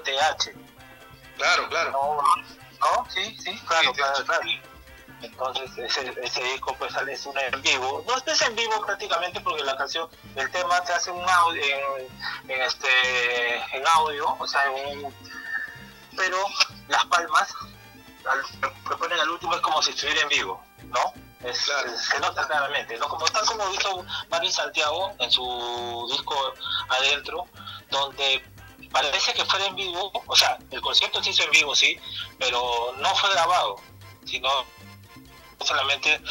TH. 0.01 0.51
Claro, 1.37 1.69
claro. 1.69 1.91
No, 1.91 2.21
no, 2.79 3.09
sí, 3.09 3.37
sí, 3.43 3.57
claro, 3.67 3.91
Sí, 3.93 4.01
claro, 4.01 4.25
claro. 4.25 4.41
Entonces 5.21 5.77
ese, 5.77 6.13
ese 6.23 6.43
disco 6.43 6.73
pues 6.79 6.93
sale 6.93 7.11
es 7.13 7.25
un 7.25 7.37
en 7.37 7.61
vivo. 7.61 8.03
No 8.07 8.15
es 8.17 8.41
en 8.41 8.55
vivo 8.55 8.85
prácticamente 8.85 9.41
porque 9.41 9.63
la 9.65 9.75
canción, 9.75 10.09
el 10.35 10.49
tema 10.51 10.81
te 10.83 10.93
hace 10.93 11.11
un 11.11 11.27
audio 11.29 11.61
en, 11.61 12.49
en 12.51 12.61
este 12.61 13.57
en 13.77 13.85
audio, 13.87 14.35
o 14.39 14.47
sea, 14.47 14.65
en 14.65 15.03
un- 15.05 15.13
pero 16.15 16.37
las 16.87 17.05
palmas 17.05 17.53
al- 18.25 18.97
ponen 18.97 19.19
al 19.19 19.29
último 19.29 19.55
es 19.55 19.61
como 19.61 19.81
si 19.81 19.91
estuviera 19.91 20.21
en 20.21 20.29
vivo, 20.29 20.63
¿no? 20.83 21.13
Es, 21.43 21.63
Claro. 21.65 21.91
es- 21.91 22.01
se 22.05 22.19
nota 22.21 22.47
claramente, 22.47 22.97
¿no? 22.97 23.07
Como 23.09 23.25
tal 23.25 23.45
como 23.45 23.69
hizo 23.73 24.05
Marvin 24.29 24.51
Santiago 24.53 25.13
en 25.19 25.31
su 25.31 26.07
disco 26.11 26.53
Adentro, 26.89 27.45
donde 27.89 28.41
parece 28.91 29.33
que 29.33 29.45
fuera 29.45 29.65
en 29.65 29.75
vivo, 29.75 30.11
o 30.25 30.35
sea, 30.35 30.57
el 30.71 30.81
concierto 30.81 31.23
se 31.23 31.31
hizo 31.31 31.43
en 31.43 31.51
vivo, 31.51 31.75
sí, 31.75 31.99
pero 32.37 32.93
no 32.97 33.15
fue 33.15 33.29
grabado, 33.31 33.75
sino 34.25 34.49
solamente 35.63 36.21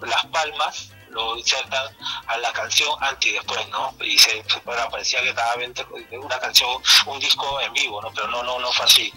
las 0.00 0.26
palmas 0.26 0.90
lo 1.10 1.36
insertan 1.36 1.96
a 2.26 2.36
la 2.38 2.52
canción 2.52 2.90
antes 3.00 3.30
y 3.30 3.34
después, 3.34 3.66
¿no? 3.68 3.94
Y 4.00 4.18
se, 4.18 4.44
bueno, 4.64 4.88
parecía 4.90 5.22
que 5.22 5.30
estaba 5.30 5.54
una 6.12 6.38
canción, 6.38 6.82
un 7.06 7.18
disco 7.18 7.60
en 7.60 7.72
vivo, 7.72 8.02
¿no? 8.02 8.12
Pero 8.12 8.28
no, 8.28 8.42
no, 8.42 8.58
no 8.58 8.70
fue 8.72 8.84
así. 8.84 9.12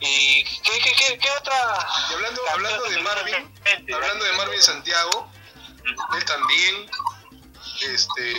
¿Y 0.00 0.44
qué, 0.44 0.78
qué, 0.82 0.92
qué, 0.92 1.18
qué 1.18 1.30
otra? 1.30 1.86
Y 2.10 2.14
hablando, 2.14 2.42
hablando 2.50 2.84
de 2.84 2.98
Marvin, 3.02 3.54
hablando 3.94 4.24
de 4.24 4.32
Marvin 4.32 4.62
Santiago, 4.62 5.30
él 6.16 6.24
también 6.24 6.90
este, 7.82 8.34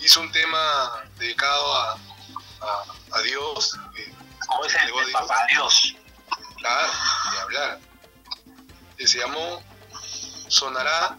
hizo 0.00 0.20
un 0.20 0.32
tema 0.32 1.02
dedicado 1.18 1.76
a, 1.76 1.98
a, 2.64 3.16
a 3.18 3.22
Dios, 3.22 3.78
eh, 3.98 4.12
dice 4.64 4.78
Digo, 4.86 5.00
el 5.00 5.06
Dios. 5.06 5.20
papá 5.20 5.36
Dios. 5.50 5.94
claro, 6.56 6.92
de 7.32 7.40
hablar, 7.40 7.80
que 8.96 9.06
se 9.06 9.18
llamó 9.18 9.62
Sonará 10.48 11.18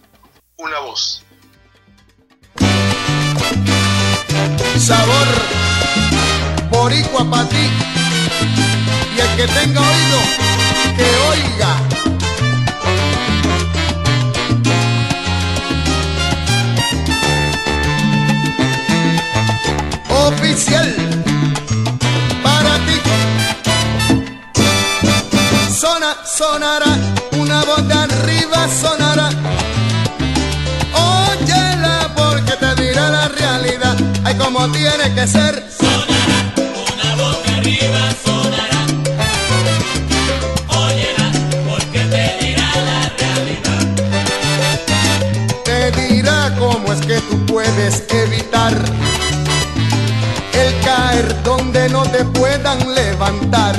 una 0.57 0.79
voz. 0.79 1.21
sabor 4.77 5.27
boricua 6.69 7.29
para 7.29 7.47
ti 7.49 7.69
y 9.15 9.19
el 9.19 9.35
que 9.37 9.47
tenga 9.47 9.81
oído 9.81 10.19
que 10.97 11.15
oiga 11.29 11.84
sonará 26.37 26.97
una 27.39 27.63
voz 27.63 27.87
de 27.87 27.93
arriba 27.93 28.67
sonará 28.67 29.29
Óyela 30.93 32.11
porque 32.15 32.53
te 32.53 32.75
dirá 32.81 33.09
la 33.09 33.27
realidad. 33.27 33.95
Ay, 34.23 34.35
como 34.35 34.69
tiene 34.71 35.13
que 35.13 35.27
ser. 35.27 35.63
Una 35.79 37.15
voz 37.15 37.43
de 37.43 37.53
arriba 37.53 37.99
sonará. 38.23 38.81
Óyela, 40.69 41.31
porque 41.69 41.99
te 41.99 42.45
dirá 42.45 42.69
la 42.89 42.99
realidad. 43.19 43.81
Te 45.63 45.91
dirá 45.91 46.55
cómo 46.57 46.93
es 46.93 47.01
que 47.01 47.19
tú 47.29 47.45
puedes 47.45 48.03
evitar 48.09 48.73
el 50.53 50.79
caer 50.83 51.43
donde 51.43 51.89
no 51.89 52.03
te 52.03 52.23
puedan 52.25 52.93
levantar. 52.93 53.75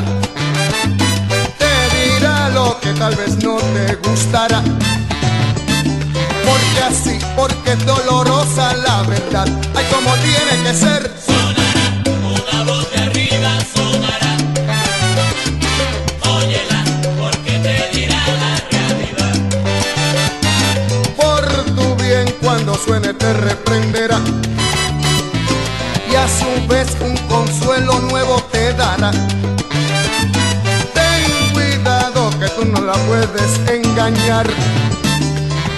Tal 2.99 3.15
vez 3.17 3.37
no 3.43 3.57
te 3.57 3.95
gustará. 4.09 4.63
Porque 6.45 6.83
así, 6.89 7.19
porque 7.37 7.73
es 7.73 7.87
dolorosa 7.87 8.75
la 8.75 9.03
verdad. 9.03 9.47
Ay, 9.75 9.85
como 9.93 10.15
tiene 10.17 10.63
que 10.65 10.75
ser. 10.75 11.36
Puedes 33.33 33.61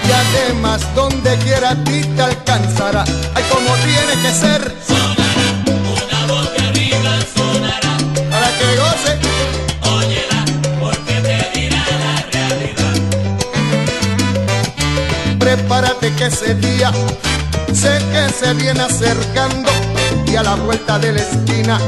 y 0.07 0.11
además 0.11 0.81
donde 0.95 1.35
quiera 1.37 1.71
a 1.71 1.83
ti 1.83 2.01
te 2.15 2.21
alcanzará. 2.21 3.03
Ay, 3.35 3.43
como 3.51 3.75
tiene 3.77 4.21
que 4.21 4.31
ser 4.31 4.75
Una 4.89 6.25
voz 6.27 6.51
de 6.53 6.59
arriba 6.67 7.11
sonará. 7.35 7.97
para 8.29 8.49
que 8.57 8.75
goce. 8.77 9.11
Óyela, 9.97 10.45
porque 10.79 11.13
te 11.21 11.59
dirá 11.59 11.83
la 12.03 12.15
realidad. 12.31 12.95
Prepárate 15.39 16.13
que 16.15 16.25
ese 16.25 16.55
día 16.55 16.91
sé 17.73 17.99
que 18.11 18.29
se 18.33 18.53
viene 18.55 18.81
acercando 18.81 19.71
y 20.25 20.35
a 20.35 20.43
la 20.43 20.55
vuelta 20.55 20.99
de 20.99 21.13
la 21.13 21.21
esquina 21.21 21.79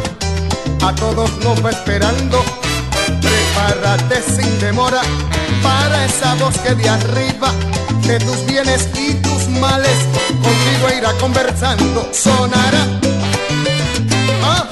a 0.84 0.95
todos 0.95 1.30
nos 1.43 1.63
va 1.63 1.71
esperando. 1.71 2.61
Prepárate 3.71 4.21
sin 4.21 4.60
demora 4.60 5.01
para 5.63 6.03
esa 6.03 6.36
voz 6.36 6.57
que 6.57 6.75
de 6.75 6.89
arriba 6.89 7.53
de 8.05 8.19
tus 8.19 8.45
bienes 8.45 8.89
y 8.95 9.13
tus 9.13 9.47
males 9.47 9.97
contigo 10.43 10.97
irá 10.97 11.13
conversando. 11.13 12.10
Sonará. 12.12 12.86
¡Ah! 14.43 14.67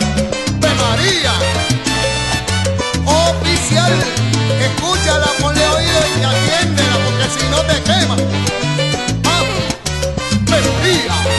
¡De 0.59 0.67
María! 0.83 1.33
Oficial, 3.05 3.93
escúchala, 4.67 5.27
ponle 5.39 5.65
oído 5.65 5.99
y 6.17 6.23
atiéndela 6.23 6.97
porque 7.05 7.25
si 7.39 7.49
no 7.49 7.59
te 7.61 7.81
quema. 7.83 8.15
¡Ah! 9.23 9.43
¡Melodía! 10.45 11.13
Varón 11.13 11.38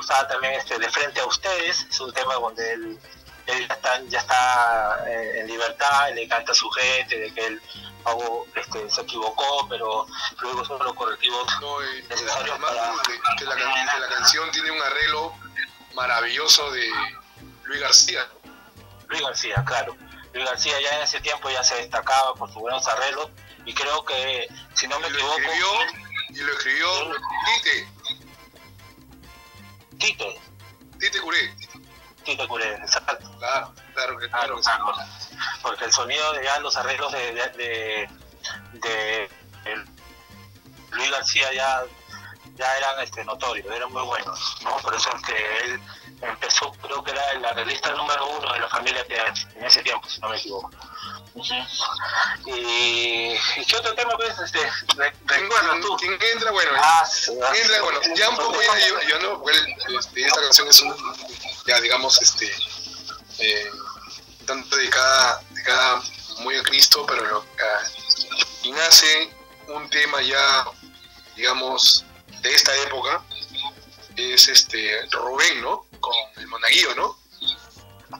gustaba 0.00 0.26
también 0.28 0.54
este 0.54 0.78
de 0.78 0.88
frente 0.88 1.20
a 1.20 1.26
ustedes, 1.26 1.86
es 1.90 2.00
un 2.00 2.12
tema 2.12 2.34
donde 2.34 2.72
él, 2.72 2.98
él 3.46 3.68
ya 3.68 3.74
está, 3.74 4.00
ya 4.08 4.18
está 4.20 5.04
eh, 5.06 5.40
en 5.40 5.46
libertad, 5.46 6.10
le 6.14 6.26
canta 6.26 6.52
a 6.52 6.54
su 6.54 6.68
gente, 6.70 7.18
de 7.18 7.34
que 7.34 7.46
él 7.46 7.60
este, 8.54 8.88
se 8.90 9.00
equivocó, 9.02 9.66
pero 9.68 10.06
luego 10.40 10.64
son 10.64 10.82
los 10.82 10.94
correctivos 10.94 11.46
No, 11.60 11.80
necesarios 12.08 12.50
además 12.50 12.70
para... 12.70 12.90
de- 12.92 13.36
que, 13.38 13.44
la, 13.44 13.54
can- 13.56 13.88
que 13.94 14.00
la 14.00 14.08
canción 14.08 14.50
tiene 14.52 14.70
un 14.70 14.82
arreglo 14.82 15.34
maravilloso 15.94 16.70
de 16.72 16.88
Luis 17.64 17.80
García. 17.80 18.26
Luis 19.08 19.20
García, 19.22 19.62
claro. 19.66 19.96
Luis 20.32 20.46
García 20.46 20.80
ya 20.80 20.96
en 20.96 21.02
ese 21.02 21.20
tiempo 21.20 21.50
ya 21.50 21.62
se 21.62 21.74
destacaba 21.76 22.34
por 22.34 22.48
sus 22.48 22.60
buenos 22.62 22.86
arreglos 22.88 23.28
y 23.66 23.74
creo 23.74 24.02
que, 24.04 24.48
si 24.74 24.88
no 24.88 24.98
me 25.00 25.08
Y 25.08 25.12
equivoco, 25.12 25.36
escribió, 25.38 25.66
y 26.30 26.40
lo 26.40 26.52
escribió 26.52 26.88
Tite, 27.44 27.88
Tite, 30.00 30.40
Tite 30.98 31.20
Curé. 31.20 31.54
Tite 32.24 32.48
Curé, 32.48 32.74
exacto. 32.74 33.30
Claro, 33.38 33.72
claro 33.94 34.18
que 34.18 34.28
Claro, 34.28 34.56
que 34.56 34.62
sí. 34.62 34.70
claro. 34.70 34.94
Porque 35.62 35.84
el 35.84 35.92
sonido 35.92 36.32
de 36.32 36.44
ya 36.44 36.58
los 36.60 36.76
arreglos 36.76 37.12
de, 37.12 37.32
de, 37.32 37.48
de- 37.50 38.08
de 38.72 39.24
el- 39.66 39.88
Luis 40.92 41.10
García 41.10 41.52
ya, 41.52 41.82
ya 42.56 42.76
eran 42.78 43.00
este, 43.00 43.24
notorios, 43.24 43.66
eran 43.74 43.92
muy 43.92 44.02
buenos, 44.02 44.56
¿no? 44.62 44.76
Por 44.78 44.94
eso 44.94 45.08
es 45.16 45.22
que 45.22 45.58
él 45.64 45.80
empezó, 46.20 46.72
creo 46.72 47.02
que 47.04 47.12
era 47.12 47.30
el 47.32 47.44
arreglista 47.44 47.92
número 47.92 48.26
uno 48.38 48.52
de 48.52 48.58
la 48.58 48.68
familia 48.68 49.04
PH, 49.06 49.48
en 49.56 49.64
ese 49.64 49.82
tiempo, 49.82 50.08
si 50.08 50.20
no 50.20 50.28
me 50.28 50.36
equivoco. 50.36 50.70
Y, 52.46 52.50
¿y 53.60 53.64
qué 53.66 53.76
otro 53.76 53.94
tema 53.94 54.16
pues 54.16 54.36
este 54.38 54.58
¿Quién, 54.96 55.14
recuerdas 55.26 55.80
tú? 55.80 55.96
quién 55.96 56.18
entra? 56.32 56.50
Bueno, 56.50 56.70
Ah, 56.76 57.04
ah, 57.04 57.52
entra, 57.56 57.82
bueno, 57.82 58.00
ya 58.16 58.28
un 58.30 58.36
poco 58.36 58.58
ya 59.08 59.18
no, 59.20 59.40
porque 59.40 59.58
el- 59.58 59.96
este, 59.98 60.22
esta 60.22 60.40
canción 60.40 60.68
es 60.68 60.80
un, 60.80 60.94
ya 61.66 61.80
digamos, 61.80 62.20
este, 62.20 62.52
eh, 63.38 63.70
tanto 64.46 64.76
dedicada, 64.76 65.42
dedicada 65.50 66.02
muy 66.40 66.56
a 66.56 66.62
Cristo, 66.64 67.04
pero 67.06 67.24
lo, 67.26 67.40
ah, 67.62 67.82
y 68.62 68.72
nace 68.72 69.30
un 69.68 69.88
tema 69.90 70.20
ya, 70.22 70.64
digamos, 71.36 72.04
de 72.42 72.52
esta 72.54 72.74
época, 72.82 73.22
es 74.16 74.48
este 74.48 75.06
Rubén, 75.12 75.62
¿no? 75.62 75.86
Con 76.00 76.14
el 76.36 76.46
monaguillo, 76.48 76.94
¿no? 76.96 77.18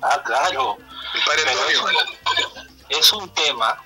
Ah, 0.02 0.22
claro. 0.24 0.78
El 1.14 1.22
padre 1.24 1.50
Antonio. 1.50 1.86
Es 2.90 3.12
un 3.12 3.32
tema 3.34 3.82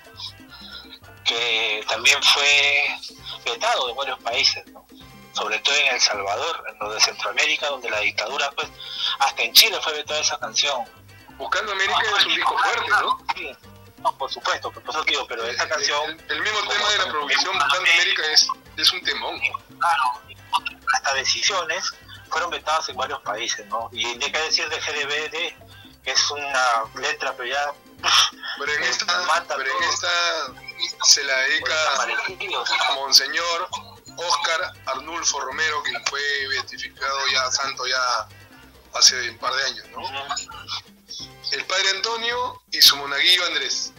que 1.24 1.84
también 1.88 2.22
fue 2.22 2.98
vetado 3.44 3.88
en 3.90 3.96
varios 3.96 4.18
países, 4.20 4.66
¿no? 4.66 4.84
sobre 5.34 5.58
todo 5.58 5.74
en 5.74 5.94
El 5.94 6.00
Salvador, 6.00 6.64
en 6.70 6.78
lo 6.78 6.94
de 6.94 7.00
Centroamérica, 7.00 7.66
donde 7.68 7.90
la 7.90 8.00
dictadura, 8.00 8.50
pues, 8.52 8.68
hasta 9.18 9.42
en 9.42 9.52
Chile 9.52 9.78
fue 9.82 9.92
vetada 9.94 10.20
esa 10.20 10.38
canción. 10.38 10.84
Buscando 11.36 11.72
América 11.72 12.00
es 12.18 12.26
un 12.26 12.34
disco 12.34 12.56
fuerte, 12.56 12.90
¿no? 12.90 13.18
Sí, 13.34 13.56
no, 13.98 14.16
por 14.16 14.30
supuesto, 14.30 14.70
por 14.70 14.82
eso 14.88 15.02
digo, 15.02 15.26
pero 15.26 15.44
esa 15.44 15.68
canción, 15.68 16.10
El, 16.28 16.36
el 16.36 16.42
mismo 16.42 16.60
tema 16.68 16.88
de 16.90 16.98
la 16.98 17.08
producción 17.08 17.58
Buscando 17.58 17.90
América 17.90 18.22
es, 18.32 18.48
es 18.76 18.92
un 18.92 19.02
temón. 19.02 19.40
claro, 19.78 20.20
hasta 20.94 21.14
decisiones 21.14 21.92
fueron 22.28 22.50
vetadas 22.50 22.88
en 22.88 22.96
varios 22.96 23.20
países, 23.22 23.66
¿no? 23.66 23.88
Y 23.92 24.04
ni 24.16 24.30
que 24.30 24.38
decir 24.38 24.68
de 24.68 24.78
GDBD, 24.78 26.02
que 26.04 26.10
es 26.12 26.30
una 26.30 26.84
letra, 27.00 27.34
pero 27.36 27.48
ya 27.48 27.72
Pero 28.58 28.72
en 28.72 28.82
esta, 28.84 29.22
Mata 29.24 29.56
pero 29.56 29.70
en 29.70 29.78
todo. 29.78 29.90
esta 29.90 30.08
se 31.04 31.24
la 31.24 31.36
dedica 31.38 31.74
a 32.88 32.94
Monseñor 32.94 33.68
Oscar 34.16 34.72
Arnulfo 34.86 35.40
Romero, 35.40 35.82
que 35.82 35.92
fue 36.08 36.20
beatificado 36.48 37.18
ya 37.32 37.50
santo 37.50 37.86
ya 37.86 38.28
hace 38.94 39.30
un 39.30 39.38
par 39.38 39.54
de 39.54 39.64
años, 39.64 39.86
¿no? 39.90 40.02
El 41.52 41.64
padre 41.66 41.90
Antonio 41.90 42.62
y 42.70 42.80
su 42.80 42.96
monaguillo 42.96 43.46
Andrés. 43.46 43.92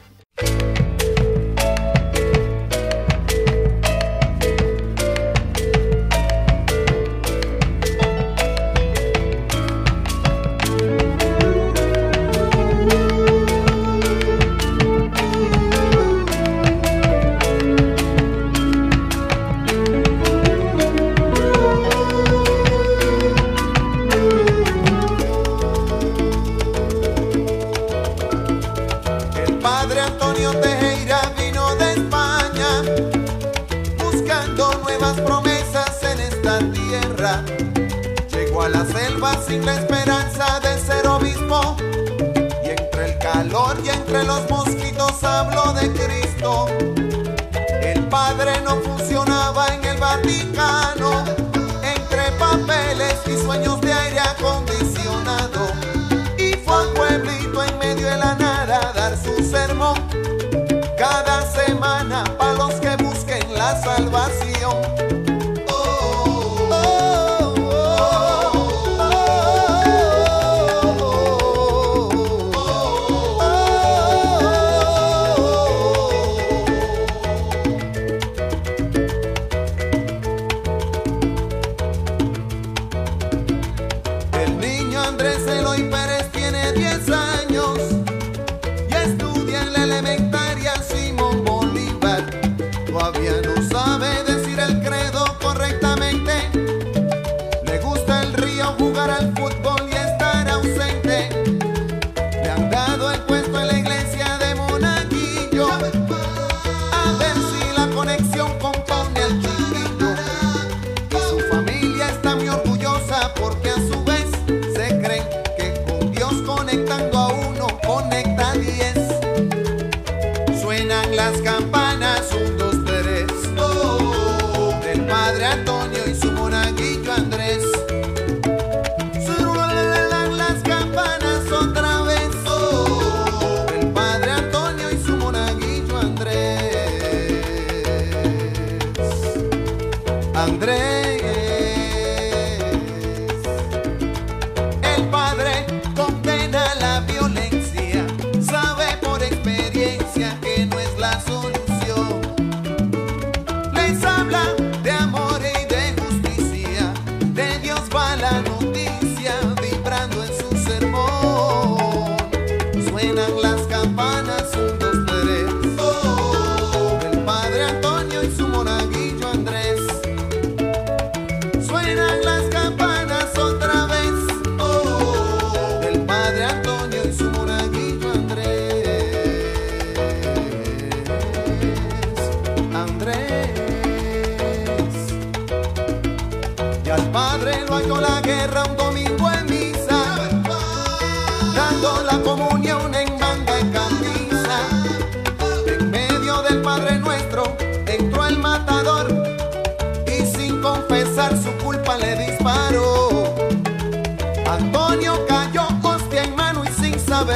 Sin 39.47 39.65
la 39.65 39.75
esperanza 39.75 40.59
de 40.59 40.79
ser 40.79 41.07
obispo 41.07 41.75
y 42.63 42.69
entre 42.69 43.05
el 43.05 43.17
calor 43.19 43.77
y 43.83 43.89
entre 43.89 44.23
los 44.23 44.49
mosquitos 44.49 45.23
habló 45.23 45.73
de 45.73 45.91
Cristo. 45.91 46.67
El 47.81 48.01
padre 48.07 48.61
no 48.61 48.75
funcionaba 48.77 49.67
en 49.75 49.85
el 49.85 49.97
Vaticano 49.97 51.23
entre 51.83 52.31
papeles 52.39 53.15
y 53.27 53.37
sueños 53.43 53.79
de 53.81 53.93
aire 53.93 54.19
acondicionado 54.19 54.64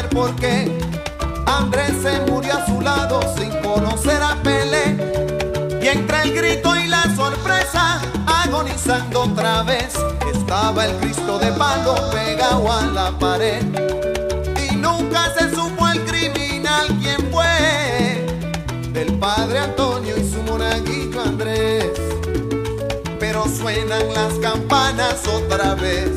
por 0.10 0.36
qué. 0.36 0.78
Andrés 1.46 1.94
se 2.02 2.20
murió 2.32 2.54
a 2.58 2.66
su 2.66 2.82
lado 2.82 3.20
sin 3.38 3.50
conocer 3.62 4.22
a 4.22 4.36
Pelé. 4.44 4.98
Y 5.82 5.88
entre 5.88 6.24
el 6.24 6.34
grito 6.34 6.76
y 6.76 6.88
la 6.88 7.04
sorpresa, 7.16 8.02
agonizando 8.26 9.22
otra 9.24 9.64
vez, 9.64 9.94
estaba 10.34 10.86
el 10.86 10.96
Cristo 10.98 11.40
de 11.40 11.52
palo 11.54 11.96
pegado 12.12 12.72
a 12.72 12.86
la 12.88 13.12
pared. 13.18 13.64
Y 14.70 14.76
nunca 14.76 15.34
se 15.38 15.54
supo 15.56 15.88
el 15.88 16.04
criminal 16.06 16.88
quién 17.02 17.32
fue. 17.32 18.26
Del 18.92 19.18
padre 19.18 19.60
Antonio 19.60 20.16
y 20.18 20.30
su 20.30 20.42
monaguillo 20.44 21.22
Andrés 21.22 22.00
pero 23.20 23.46
suenan 23.48 24.12
las 24.14 24.34
campanas 24.40 25.28
otra 25.28 25.76
vez. 25.76 26.10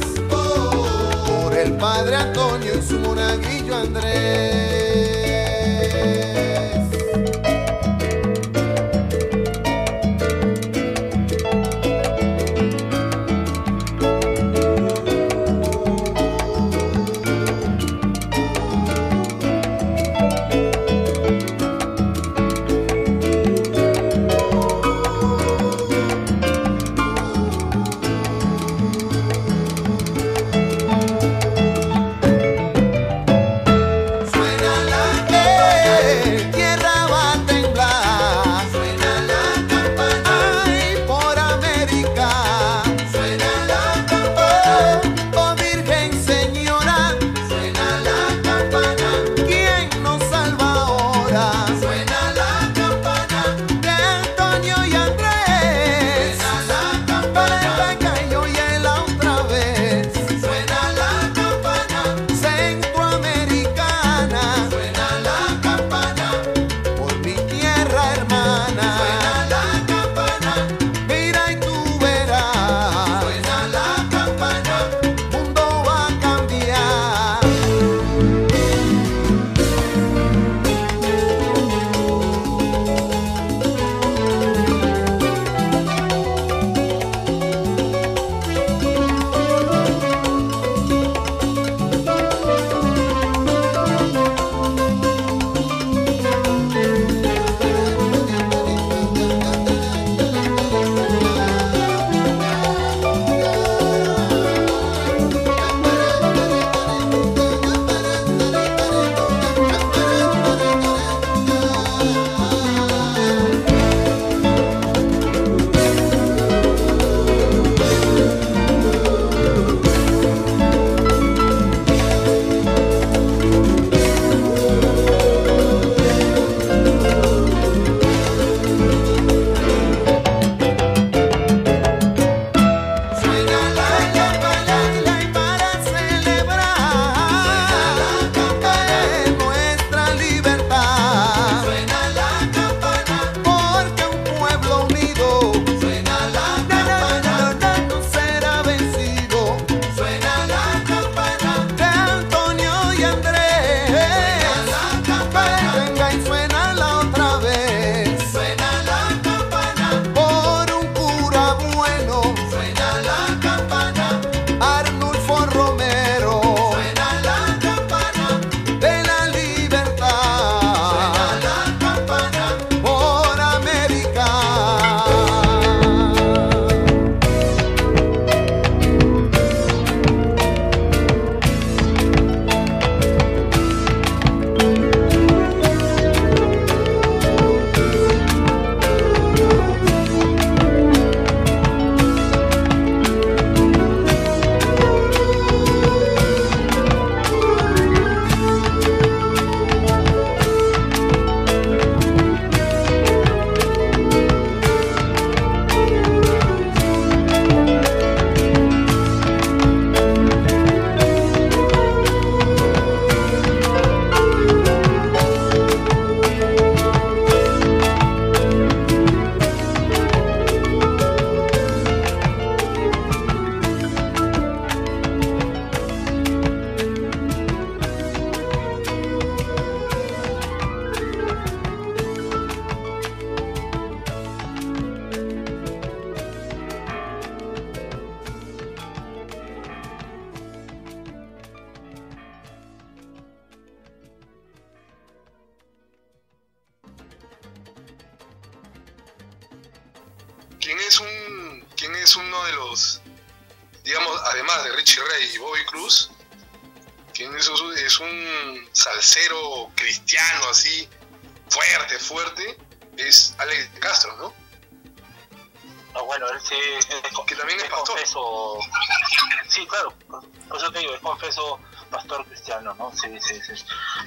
El 1.62 1.76
padre 1.76 2.16
Antonio 2.16 2.72
y 2.76 2.82
su 2.82 2.98
monaguillo 2.98 3.76
Andrés. 3.76 4.81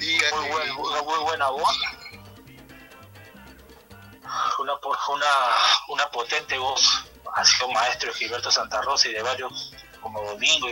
Y, 0.00 0.18
muy, 0.34 0.70
una 0.70 1.02
muy 1.02 1.18
buena 1.18 1.48
voz. 1.50 1.78
Una, 4.58 4.74
una, 5.08 5.26
una 5.88 6.10
potente 6.10 6.58
voz. 6.58 7.04
Ha 7.34 7.44
sido 7.44 7.68
maestro 7.70 8.12
Gilberto 8.14 8.50
Santa 8.50 8.80
Rosa 8.82 9.08
y 9.08 9.12
de 9.12 9.22
varios, 9.22 9.72
como 10.00 10.20
Domingo. 10.22 10.68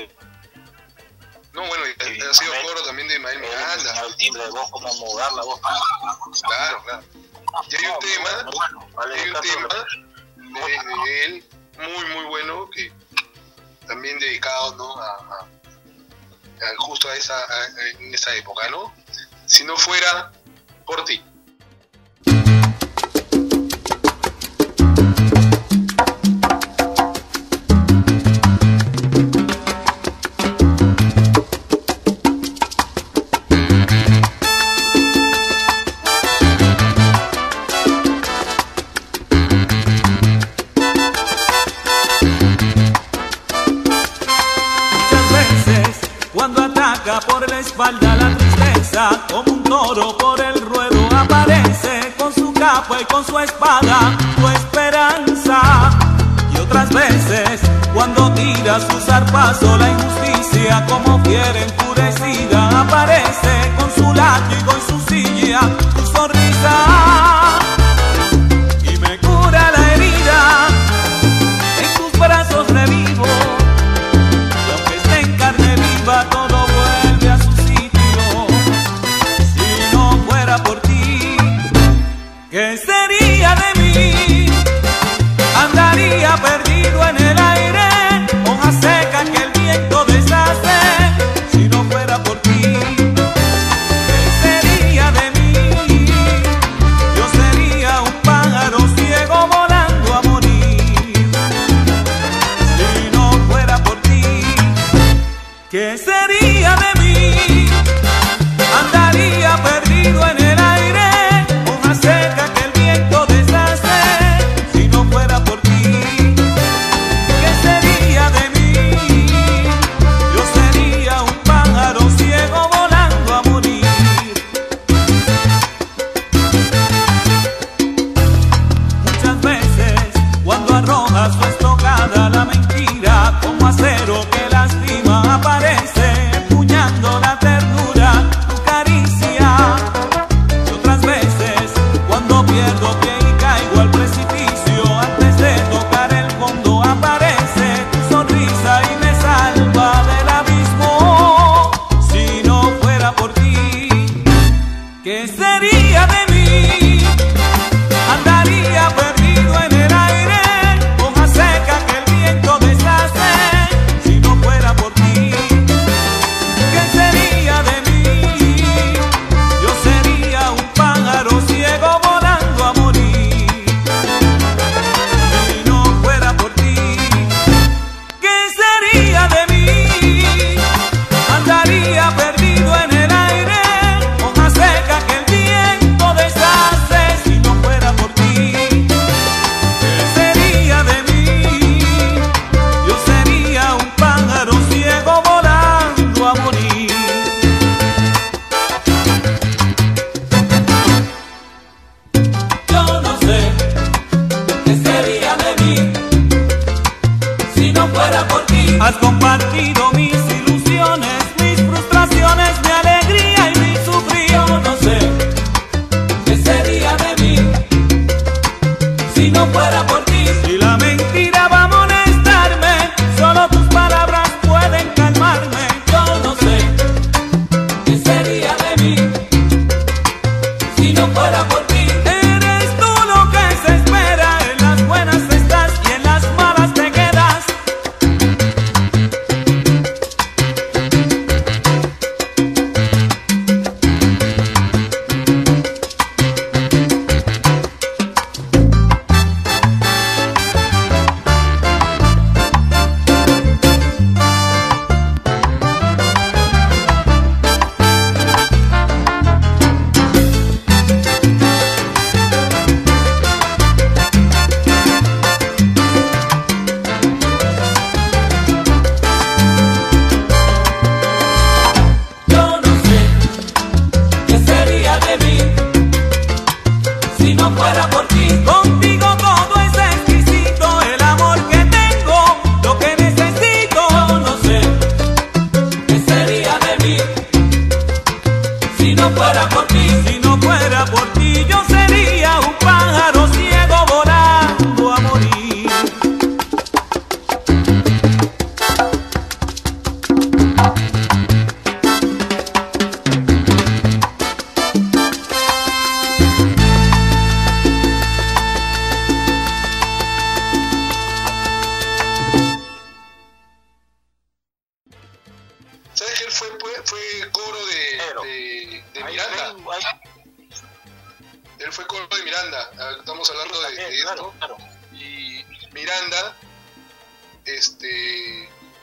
No, 1.52 1.64
bueno, 1.66 1.84
y, 1.86 2.20
ha 2.20 2.34
sido 2.34 2.52
coro 2.62 2.82
también 2.84 3.06
de 3.08 3.14
Ismael 3.14 3.38
Miranda. 3.38 4.00
El, 4.06 4.16
timbre 4.16 4.42
de 4.44 4.50
voz, 4.50 4.70
cómo 4.70 4.92
mudar 4.94 5.32
la 5.34 5.42
voz. 5.42 5.60
Claro, 6.42 6.82
claro. 6.84 7.04
Y 7.68 7.76
hay 7.76 7.86
un 7.86 7.98
tema, 8.00 8.30
hay 8.96 9.28
un 9.28 9.40
tema 9.40 9.68
de, 10.94 11.24
él 11.24 11.48
muy, 11.76 12.04
muy 12.14 12.24
bueno 12.24 12.68
que 12.70 12.92
también 13.86 14.18
dedicado 14.18 14.74
¿no? 14.74 14.96
a 15.00 15.46
justo 16.78 17.08
a 17.08 17.16
esa, 17.16 17.36
en 17.98 18.14
esa 18.14 18.34
época, 18.34 18.68
¿no? 18.70 18.94
Si 19.46 19.64
no 19.64 19.76
fuera 19.76 20.32
por 20.86 21.04
ti. 21.04 21.22
espalda 47.74 48.14
la 48.14 48.36
tristeza, 48.36 49.10
como 49.28 49.52
un 49.52 49.64
toro 49.64 50.16
por 50.16 50.40
el 50.40 50.60
ruedo 50.60 51.08
aparece 51.16 52.14
con 52.16 52.32
su 52.32 52.52
capa 52.52 53.00
y 53.00 53.04
con 53.12 53.26
su 53.26 53.36
espada 53.40 54.16
tu 54.36 54.48
esperanza. 54.48 55.90
Y 56.54 56.58
otras 56.58 56.88
veces, 56.90 57.60
cuando 57.92 58.30
tira 58.32 58.78
su 58.78 58.96
zarpazo 59.00 59.76
la 59.76 59.90
injusticia, 59.90 60.86
como 60.88 61.18
fiera 61.24 61.60
enfurecida, 61.60 62.80
aparece 62.82 63.72
con 63.76 63.90
su 63.90 64.14
látigo 64.14 64.72
y 64.78 64.92
su 64.92 65.00
silla 65.08 65.60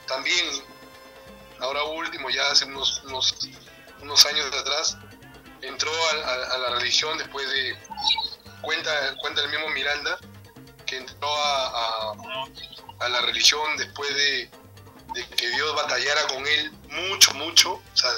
también, 0.08 0.64
ahora 1.60 1.84
último, 1.84 2.30
ya 2.30 2.50
hace 2.52 2.66
unos, 2.66 3.02
unos, 3.06 4.26
años 4.26 4.52
atrás, 4.60 4.98
entró 5.62 5.92
a, 6.14 6.58
la 6.58 6.70
religión 6.80 7.18
después 7.18 7.48
de, 7.50 7.78
cuenta, 8.62 9.16
cuenta 9.18 9.42
el 9.42 9.50
mismo 9.50 9.70
Miranda, 9.70 10.18
que 10.86 10.98
entró 10.98 11.28
a, 11.28 12.12
a- 13.00 13.10
la 13.10 13.22
religión 13.22 13.78
después 13.78 14.14
de, 14.14 14.50
de 15.14 15.28
que 15.36 15.50
Dios 15.50 15.76
batallara 15.76 16.28
con 16.28 16.46
él 16.46 16.72
mucho, 16.89 17.34
mucho. 17.34 17.74
O 17.74 17.98
sea, 17.98 18.10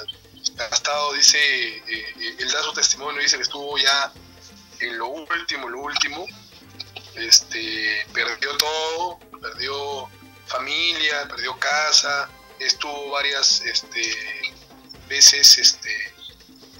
ha 0.59 0.75
estado, 0.75 1.13
dice, 1.13 1.37
eh, 1.37 1.83
eh, 1.87 2.35
él 2.39 2.51
da 2.51 2.61
su 2.63 2.73
testimonio, 2.73 3.21
dice 3.21 3.37
que 3.37 3.43
estuvo 3.43 3.77
ya 3.77 4.11
en 4.79 4.97
lo 4.97 5.07
último, 5.07 5.69
lo 5.69 5.81
último, 5.81 6.25
este, 7.15 8.05
perdió 8.13 8.57
todo, 8.57 9.19
perdió 9.41 10.09
familia, 10.47 11.27
perdió 11.27 11.57
casa, 11.59 12.29
estuvo 12.59 13.11
varias 13.11 13.61
este, 13.61 14.53
veces 15.07 15.57
este, 15.57 16.13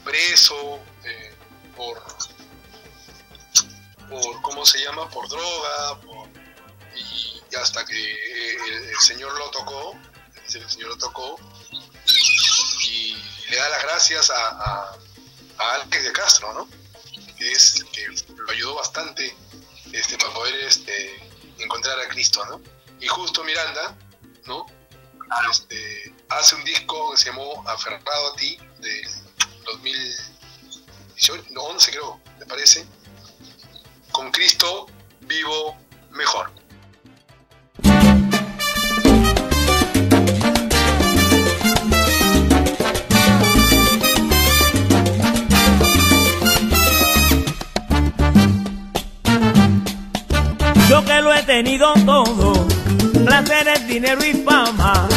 preso 0.04 0.80
eh, 1.04 1.36
por, 1.76 2.02
por, 4.10 4.42
¿cómo 4.42 4.66
se 4.66 4.80
llama? 4.84 5.10
Por 5.10 5.28
droga, 5.30 6.02
por- 6.02 6.30
y, 6.96 7.42
hasta 7.56 7.86
que 7.86 8.14
eh, 8.14 8.58
el, 8.92 9.00
Señor 9.00 9.38
lo 9.38 9.50
tocó, 9.52 9.96
el 10.54 10.70
Señor 10.70 10.90
lo 10.90 10.98
tocó, 10.98 11.40
y, 12.86 13.16
le 13.50 13.58
da 13.58 13.70
las 13.70 13.84
gracias 13.84 14.30
a, 14.30 14.50
a, 14.50 14.98
a 15.60 15.86
de 15.86 16.12
Castro, 16.12 16.54
¿no? 16.54 16.68
Que, 17.38 17.52
es, 17.52 17.84
que 17.92 18.08
lo 18.36 18.52
ayudó 18.52 18.76
bastante 18.76 19.36
este, 19.92 20.18
para 20.18 20.34
poder 20.34 20.56
este, 20.56 21.30
encontrar 21.60 22.00
a 22.00 22.08
Cristo, 22.08 22.44
¿no? 22.46 22.62
Y 23.00 23.08
justo 23.08 23.44
Miranda, 23.44 23.98
¿no? 24.46 24.66
Este, 25.50 26.14
hace 26.30 26.56
un 26.56 26.64
disco 26.64 27.12
que 27.12 27.18
se 27.18 27.30
llamó 27.30 27.64
Aferrado 27.68 28.34
a 28.34 28.36
ti, 28.36 28.58
de 28.80 29.02
2018, 29.66 31.46
no, 31.52 31.62
11 31.64 31.92
creo, 31.92 32.20
me 32.40 32.46
parece, 32.46 32.86
con 34.12 34.32
Cristo 34.32 34.88
vivo 35.22 35.78
mejor. 36.12 36.52
Yo 50.90 51.04
que 51.06 51.22
lo 51.22 51.34
he 51.34 51.42
tenido 51.44 51.94
todo, 52.06 52.68
placeres, 53.26 53.88
dinero 53.88 54.24
y 54.26 54.34
fama, 54.34 55.08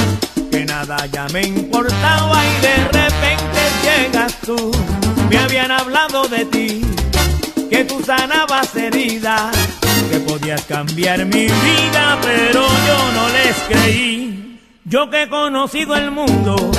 que 0.50 0.64
nada 0.64 1.06
ya 1.06 1.26
me 1.32 1.42
importaba 1.42 2.42
y 2.44 2.60
de 2.60 2.76
repente 2.84 3.60
llegas 3.82 4.34
tú. 4.40 4.70
Me 5.28 5.38
habían 5.38 5.70
hablado 5.70 6.26
de 6.28 6.44
ti, 6.46 6.82
que 7.70 7.84
tú 7.84 8.02
sanabas 8.04 8.74
heridas, 8.76 9.54
que 10.10 10.20
podías 10.20 10.62
cambiar 10.62 11.24
mi 11.24 11.46
vida, 11.46 12.18
pero 12.22 12.66
yo 12.66 13.12
no 13.14 13.28
les 13.28 13.56
creí. 13.68 14.60
Yo 14.84 15.10
que 15.10 15.22
he 15.24 15.28
conocido 15.28 15.96
el 15.96 16.12
mundo, 16.12 16.70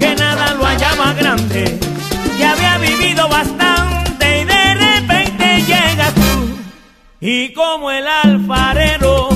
que 0.00 0.14
nada 0.16 0.54
lo 0.54 0.64
hallaba 0.64 1.12
grande, 1.12 1.78
que 2.36 2.44
había 2.44 2.78
vivido 2.78 3.28
bastante 3.28 4.40
y 4.40 4.44
de 4.44 4.74
repente 4.74 5.62
llegas 5.62 6.14
tú. 6.14 6.58
Y 7.20 7.52
como 7.52 7.92
el 7.92 8.06
alfarero 8.08 9.33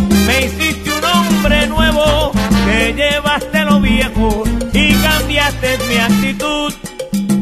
nuevo, 1.99 2.33
que 2.67 2.95
llevaste 2.95 3.65
lo 3.65 3.81
viejo 3.81 4.45
y 4.73 4.95
cambiaste 4.95 5.79
mi 5.89 5.97
actitud. 5.99 6.73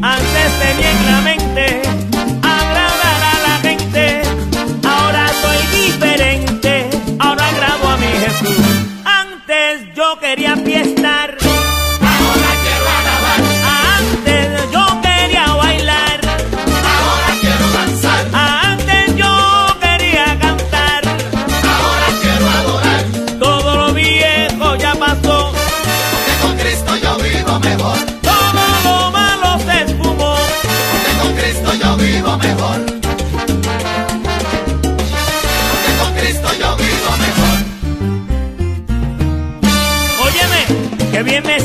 Antes 0.02 0.48
tenía 0.60 0.90
en 0.90 1.06
la 1.06 1.20
mente 1.20 1.82
agradar 2.42 3.22
a 3.34 3.48
la 3.48 3.58
gente, 3.62 4.22
ahora 4.84 5.28
soy 5.42 5.84
diferente, 5.84 6.88
ahora 7.18 7.48
agrado 7.48 7.88
a 7.88 7.96
mi 7.96 8.06
Jesús. 8.06 8.66
Antes 9.04 9.94
yo 9.94 10.18
quería 10.20 10.56
fiestar, 10.56 11.36
Óyeme, 41.26 41.55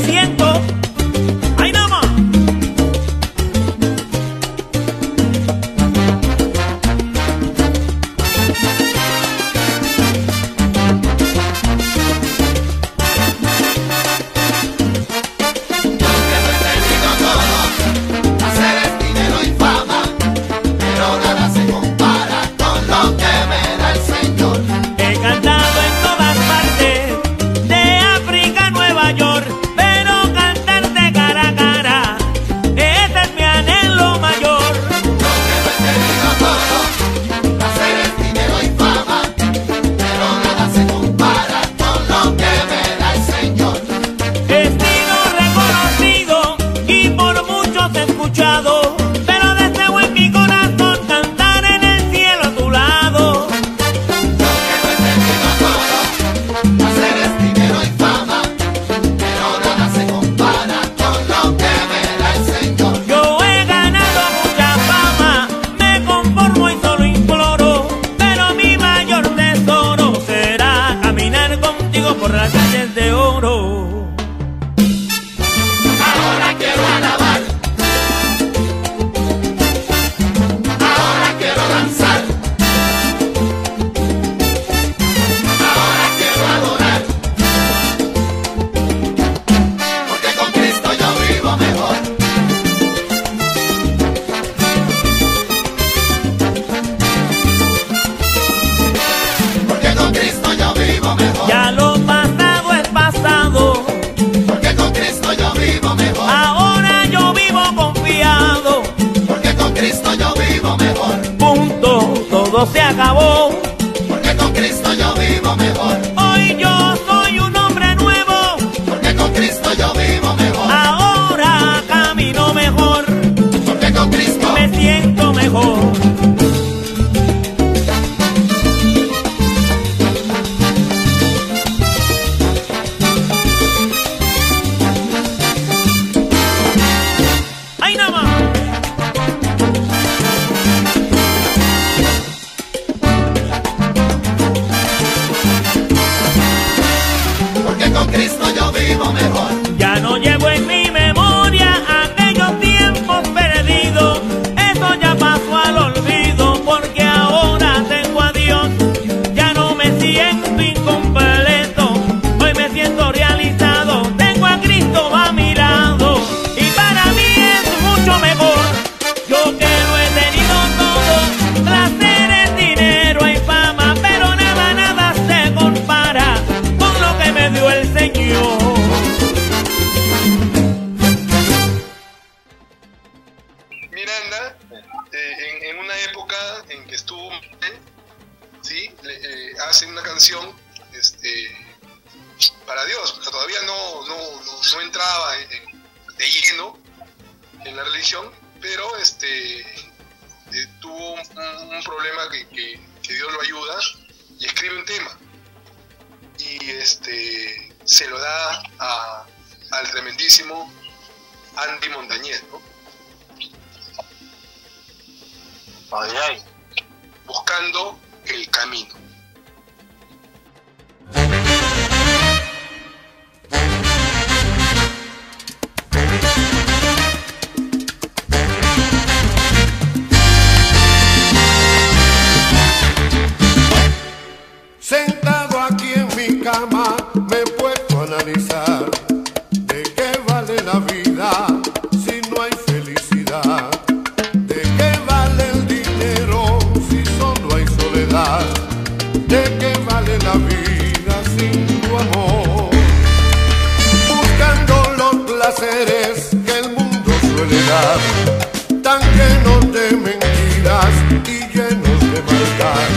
tan 258.82 259.00
llenos 259.16 259.72
de 259.72 259.96
mentiras 259.96 260.94
y 261.26 261.56
llenos 261.56 262.00
de 262.12 262.20
maldad, 262.28 262.90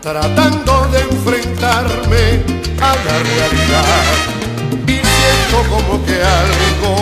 tratando 0.00 0.86
de 0.92 1.00
enfrentarme 1.00 2.42
a 2.80 2.94
la 3.06 3.16
realidad. 3.30 4.04
Y 4.86 4.92
siento 4.92 5.58
como 5.68 6.04
que 6.04 6.22
algo 6.22 6.93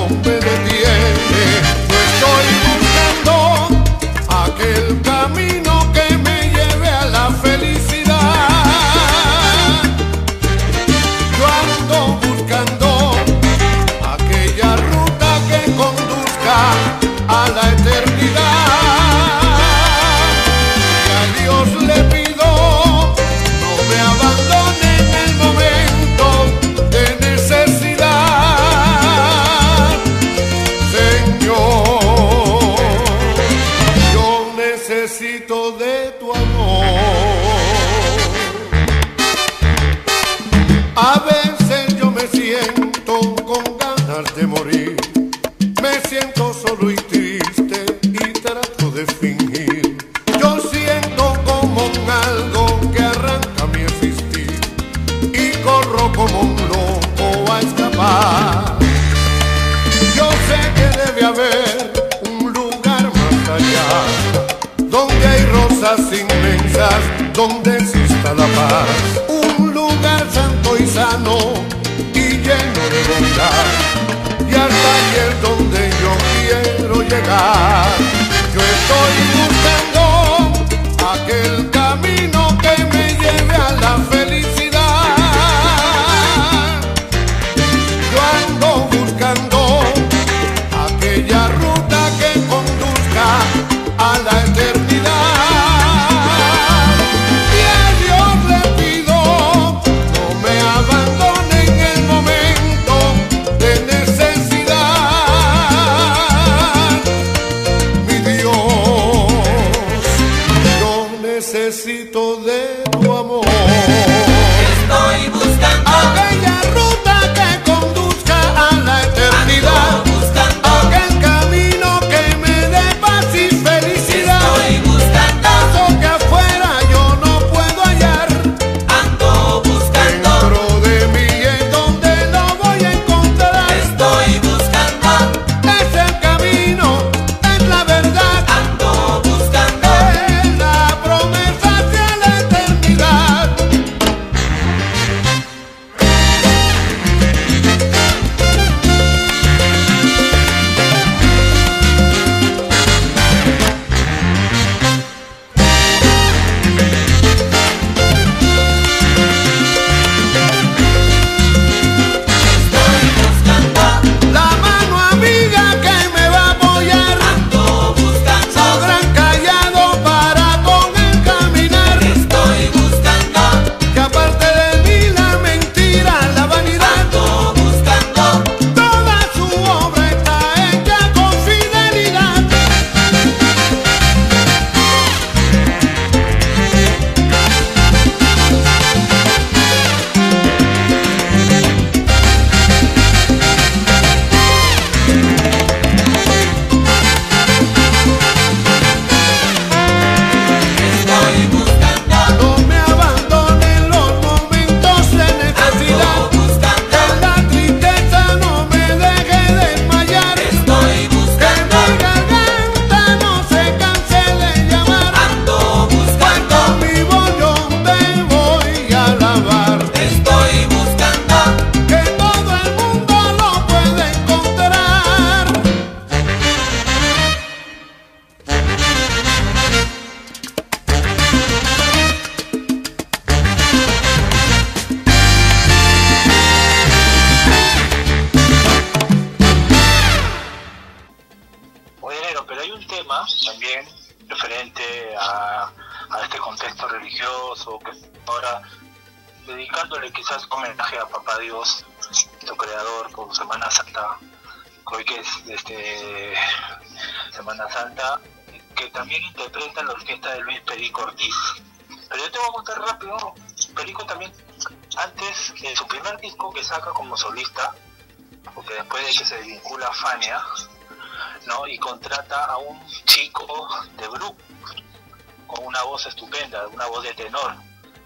una, 276.66 276.86
voz 276.86 277.02
de 277.04 277.14
tenor 277.14 277.56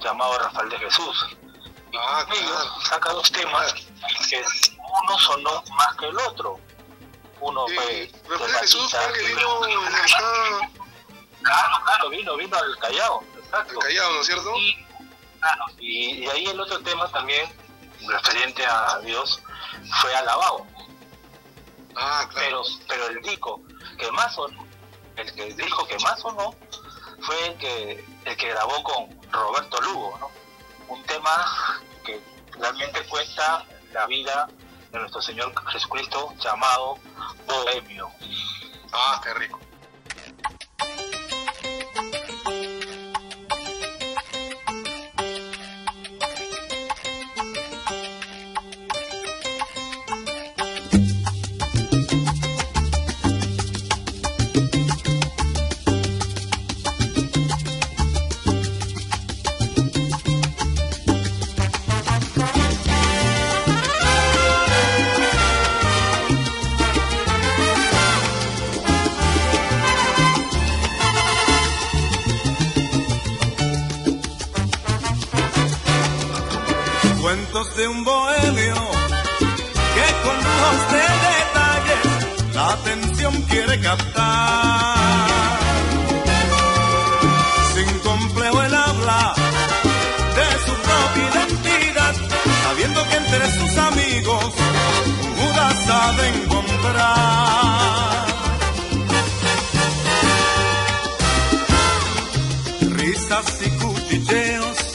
llamado 0.00 0.38
Rafael 0.38 0.68
de 0.68 0.78
Jesús. 0.78 1.36
Ah, 1.98 2.24
claro. 2.28 2.80
saca 2.82 3.12
dos 3.12 3.30
temas 3.32 3.74
que 4.28 4.44
uno 5.02 5.18
sonó 5.18 5.62
más 5.76 5.96
que 5.96 6.07
el 6.07 6.18
otro. 6.18 6.61
Uno 7.40 7.66
fue. 7.66 8.11
Rafael 8.28 8.52
de 8.52 8.59
Jesús 8.59 8.94
que 9.14 9.22
vino. 9.22 9.61
Claro, 11.42 11.84
claro, 11.84 12.09
vino, 12.11 12.36
vino 12.36 12.57
al 12.57 12.76
Callao, 12.78 13.22
exacto. 13.38 13.74
Al 13.74 13.86
Callao, 13.86 14.12
¿no 14.14 14.20
es 14.20 14.26
cierto? 14.26 14.57
Y, 14.57 14.84
claro, 15.38 15.64
y, 15.78 16.26
ahí 16.26 16.46
el 16.46 16.61
otro 16.61 16.80
tema 16.80 17.09
también, 17.12 17.48
referente 18.09 18.66
a 18.66 18.98
Dios, 19.04 19.40
fue 20.00 20.14
alabado. 20.16 20.66
Ah, 21.94 22.26
claro. 22.30 22.34
Pero, 22.34 22.62
pero 22.88 23.07
el 23.07 23.22
disco 23.22 23.62
que 23.96 24.11
más 24.11 24.34
sonó, 24.34 24.66
el 25.16 25.34
que 25.34 25.54
dijo 25.54 25.86
que 25.86 25.98
más 26.00 26.20
sonó, 26.20 26.54
fue 27.20 27.46
el 27.46 27.59
que 27.59 28.04
el 28.27 28.37
que 28.37 28.49
grabó 28.49 28.83
con 28.83 29.31
Roberto 29.31 29.81
Lugo, 29.81 30.18
¿no? 30.18 30.31
Un 30.89 31.03
tema 31.05 31.81
que 32.05 32.20
realmente 32.59 33.07
cuesta 33.07 33.64
la 33.93 34.07
vida 34.07 34.49
de 34.91 34.99
nuestro 34.99 35.22
Señor 35.22 35.53
Jesucristo 35.68 36.35
llamado 36.39 36.99
Bohemio. 37.47 38.11
Ah, 38.93 39.20
qué 39.22 39.35
rico. 39.35 39.61
captar. 83.81 85.29
Sin 87.74 87.99
complejo 88.01 88.62
el 88.62 88.74
habla 88.74 89.35
de 90.37 90.49
su 90.66 90.74
propia 90.87 91.24
identidad, 91.33 92.14
sabiendo 92.64 93.09
que 93.09 93.16
entre 93.16 93.51
sus 93.59 93.77
amigos 93.79 94.55
Judas 95.39 95.74
sabe 95.87 96.29
encontrar. 96.29 98.27
Risas 102.97 103.47
y 103.66 103.70
cuchilleos 103.70 104.86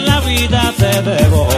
La 0.00 0.20
vida 0.20 0.72
te 0.78 1.02
debo. 1.02 1.48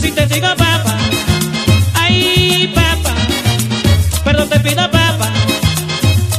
Sí 0.00 0.10
te 0.12 0.26
digo, 0.26 0.48
papá. 0.56 0.96
Ay, 1.94 2.72
papá, 2.74 3.14
perdón 4.24 4.48
te 4.48 4.60
pido, 4.60 4.90
papá. 4.90 5.30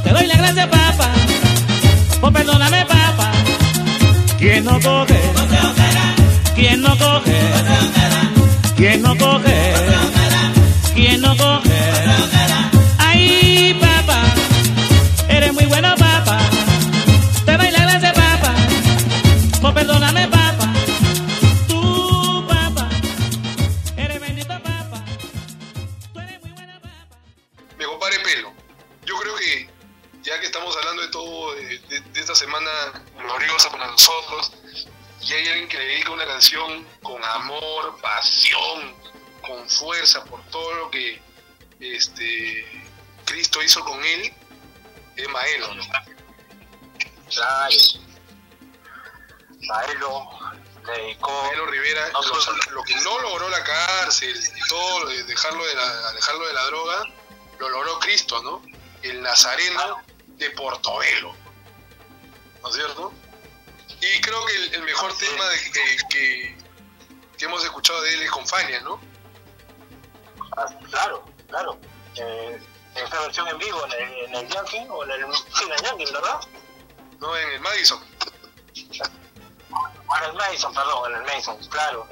Te 0.03 0.09
doy 0.09 0.25
las 0.27 0.37
gracias, 0.37 0.67
papá, 0.67 1.09
por 2.19 2.33
perdonarme, 2.33 2.85
papá. 2.85 3.31
¿Quién 4.39 4.65
no 4.65 4.79
coge? 4.79 5.19
¿Quién 6.55 6.81
no 6.81 6.97
coge? 6.97 7.39
¿Quién 8.75 9.01
no 9.03 9.15
coge? 9.17 9.73
¿Quién 10.95 11.21
no 11.21 11.37
coge? 11.37 12.60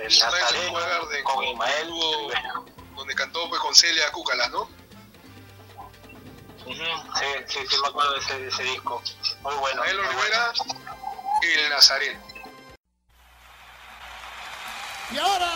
El 0.09 0.19
Garden, 0.73 1.23
con 1.23 1.35
tuvo- 1.35 1.57
Rivera. 2.27 2.53
donde 2.95 3.15
cantó 3.15 3.47
pues 3.49 3.61
con 3.61 3.75
Celia 3.75 4.11
Cúcalas, 4.11 4.49
¿no? 4.51 4.67
Sí, 6.65 6.75
sí, 7.47 7.59
sí, 7.69 7.75
me 7.81 7.87
acuerdo 7.87 8.13
de 8.13 8.19
ese, 8.19 8.39
de 8.39 8.47
ese 8.49 8.63
disco. 8.63 9.01
Muy 9.41 9.55
bueno. 9.55 9.81
Maelo 9.81 10.03
muy 10.03 10.11
Rivera, 10.13 10.51
el 11.43 11.69
Nazareno. 11.69 12.19
Y 15.11 15.17
ahora, 15.17 15.51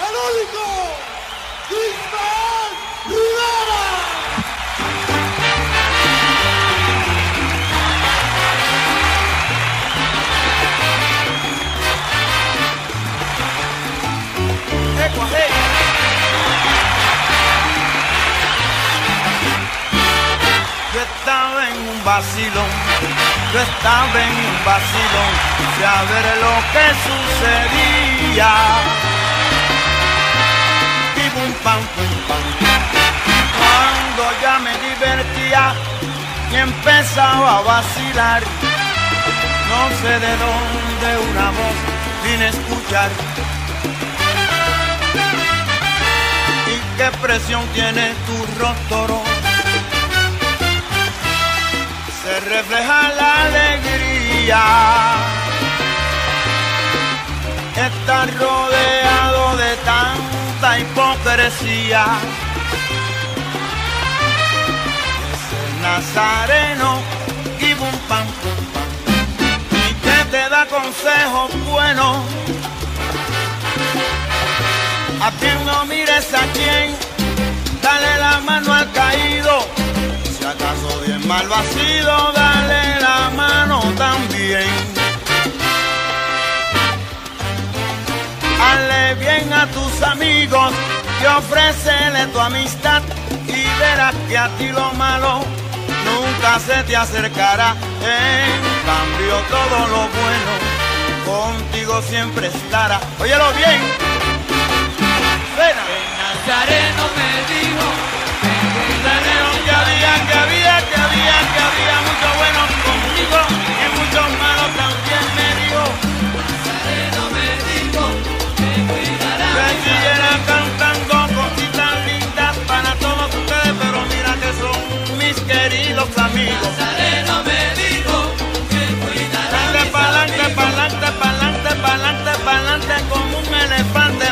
el 0.00 0.16
único, 0.16 0.64
Ismael 1.70 2.76
Rivera. 3.06 4.05
Yo 20.94 21.02
estaba 21.02 21.68
en 21.68 21.76
un 21.88 22.04
vacilón, 22.04 22.70
yo 23.52 23.60
estaba 23.60 24.22
en 24.22 24.32
un 24.32 24.64
vacilón, 24.64 25.32
sin 25.56 25.70
saber 25.82 26.26
lo 26.40 26.54
que 26.72 26.86
sucedía. 27.06 28.52
Y 31.16 31.30
pum 31.30 31.52
pam 31.64 31.80
pum 31.94 32.12
pam. 32.28 32.44
Cuando 33.58 34.22
ya 34.40 34.58
me 34.60 34.72
divertía 34.88 35.74
y 36.50 36.56
empezaba 36.56 37.58
a 37.58 37.60
vacilar, 37.60 38.42
no 39.68 39.80
sé 40.00 40.12
de 40.18 40.32
dónde 40.44 41.08
una 41.30 41.50
voz 41.50 41.76
vine 42.24 42.44
a 42.46 42.48
escuchar. 42.48 43.10
Qué 46.96 47.10
presión 47.20 47.62
tiene 47.74 48.14
tu 48.26 48.60
rostro 48.60 49.22
se 52.26 52.40
refleja 52.40 53.12
la 53.20 53.42
alegría. 53.44 54.62
Estás 57.76 58.34
rodeado 58.38 59.56
de 59.56 59.76
tanta 59.90 60.78
hipocresía. 60.80 62.04
Ese 65.32 65.62
nazareno 65.82 67.00
y 67.60 67.74
pam 68.08 68.26
pum 68.40 68.60
pam. 68.74 68.90
Y 69.88 69.94
que 70.04 70.18
te 70.32 70.48
da 70.48 70.66
consejos 70.66 71.50
buenos. 71.70 72.16
A 75.20 75.30
quien 75.40 75.64
no 75.64 75.84
mires 75.86 76.32
a 76.34 76.42
quien, 76.52 76.94
dale 77.82 78.18
la 78.18 78.40
mano 78.40 78.72
al 78.72 78.90
caído. 78.92 79.66
Si 80.38 80.44
acaso 80.44 81.00
bien 81.06 81.26
mal 81.26 81.46
ha 81.52 81.62
sido, 81.62 82.32
dale 82.32 83.00
la 83.00 83.30
mano 83.30 83.80
también. 83.96 84.68
Hazle 88.60 89.14
bien 89.14 89.52
a 89.52 89.66
tus 89.68 90.02
amigos 90.02 90.72
y 91.22 91.26
ofrécele 91.26 92.26
tu 92.32 92.38
amistad 92.38 93.02
y 93.48 93.80
verás 93.80 94.14
que 94.28 94.38
a 94.38 94.48
ti 94.58 94.68
lo 94.68 94.92
malo 94.94 95.40
nunca 96.04 96.60
se 96.60 96.82
te 96.84 96.96
acercará. 96.96 97.74
En 98.02 98.60
cambio 98.84 99.36
todo 99.50 99.78
lo 99.88 100.08
bueno 100.18 100.52
contigo 101.24 102.02
siempre 102.02 102.48
estará. 102.48 103.00
Óyelo 103.18 103.52
bien. 103.54 104.05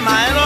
Elefante, 0.07 0.44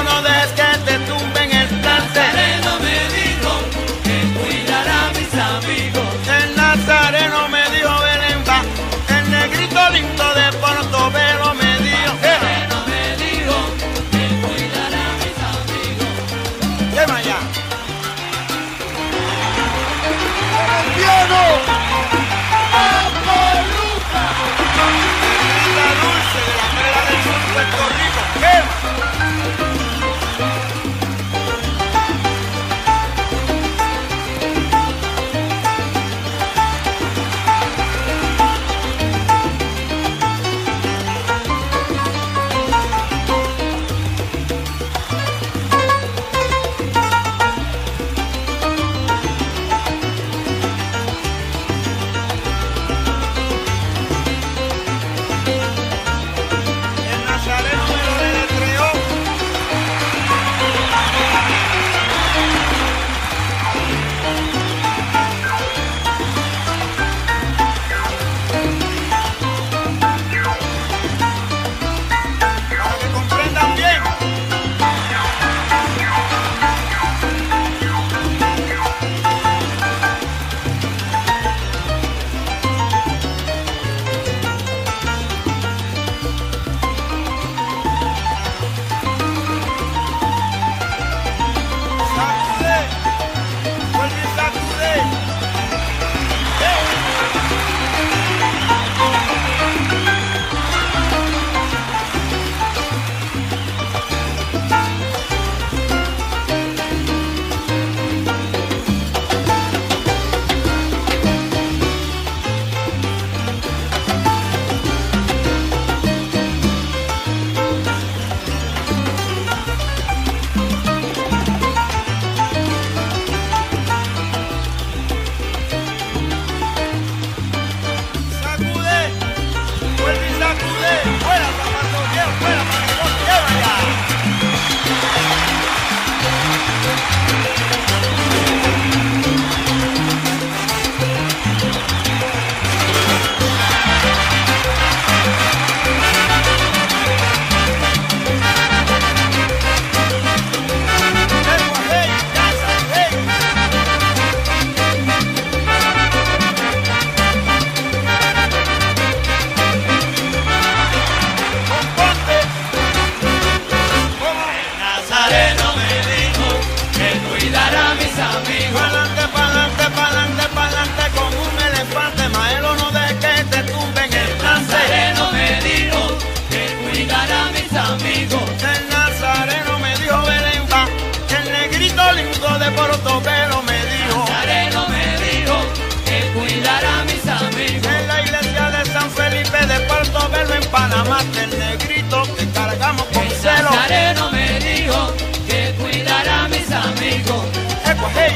el 191.21 191.59
negrito 191.59 192.23
que 192.37 192.49
cargamos 192.53 193.03
con 193.07 193.29
celo. 193.31 193.71
Nazareno 193.71 194.31
me 194.31 194.59
dijo 194.61 195.13
que 195.47 195.75
cuidara 195.81 196.45
a 196.45 196.49
mis 196.49 196.71
amigos. 196.71 197.45
Eco, 197.85 198.11
hey. 198.15 198.33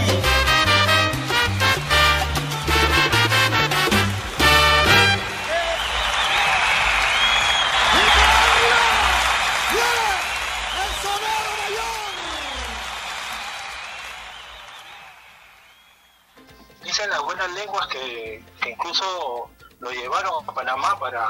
Dicen 16.83 17.09
las 17.11 17.23
buenas 17.23 17.51
lenguas 17.53 17.87
que, 17.87 18.45
que 18.61 18.71
incluso 18.71 19.51
lo 19.79 19.91
llevaron 19.91 20.45
a 20.49 20.53
Panamá 20.53 20.99
para, 20.99 21.29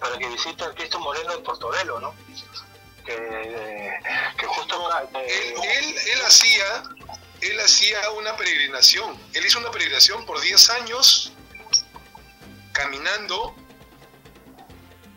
para 0.00 0.16
que 0.18 0.26
visite 0.28 0.64
al 0.64 0.74
Cristo 0.74 0.98
Moreno 1.00 1.32
de 1.32 1.38
Portobelo, 1.42 2.00
¿no? 2.00 2.14
Que, 3.04 3.98
que 4.38 4.46
justo... 4.46 4.90
eh, 5.14 5.54
Él, 5.56 5.62
él, 5.62 5.96
él 6.12 6.22
hacía, 6.26 6.82
él 7.40 7.60
hacía 7.60 8.10
una 8.10 8.36
peregrinación. 8.36 9.18
Él 9.32 9.46
hizo 9.46 9.58
una 9.58 9.70
peregrinación 9.70 10.24
por 10.26 10.40
10 10.40 10.70
años 10.70 11.32
caminando 12.72 13.54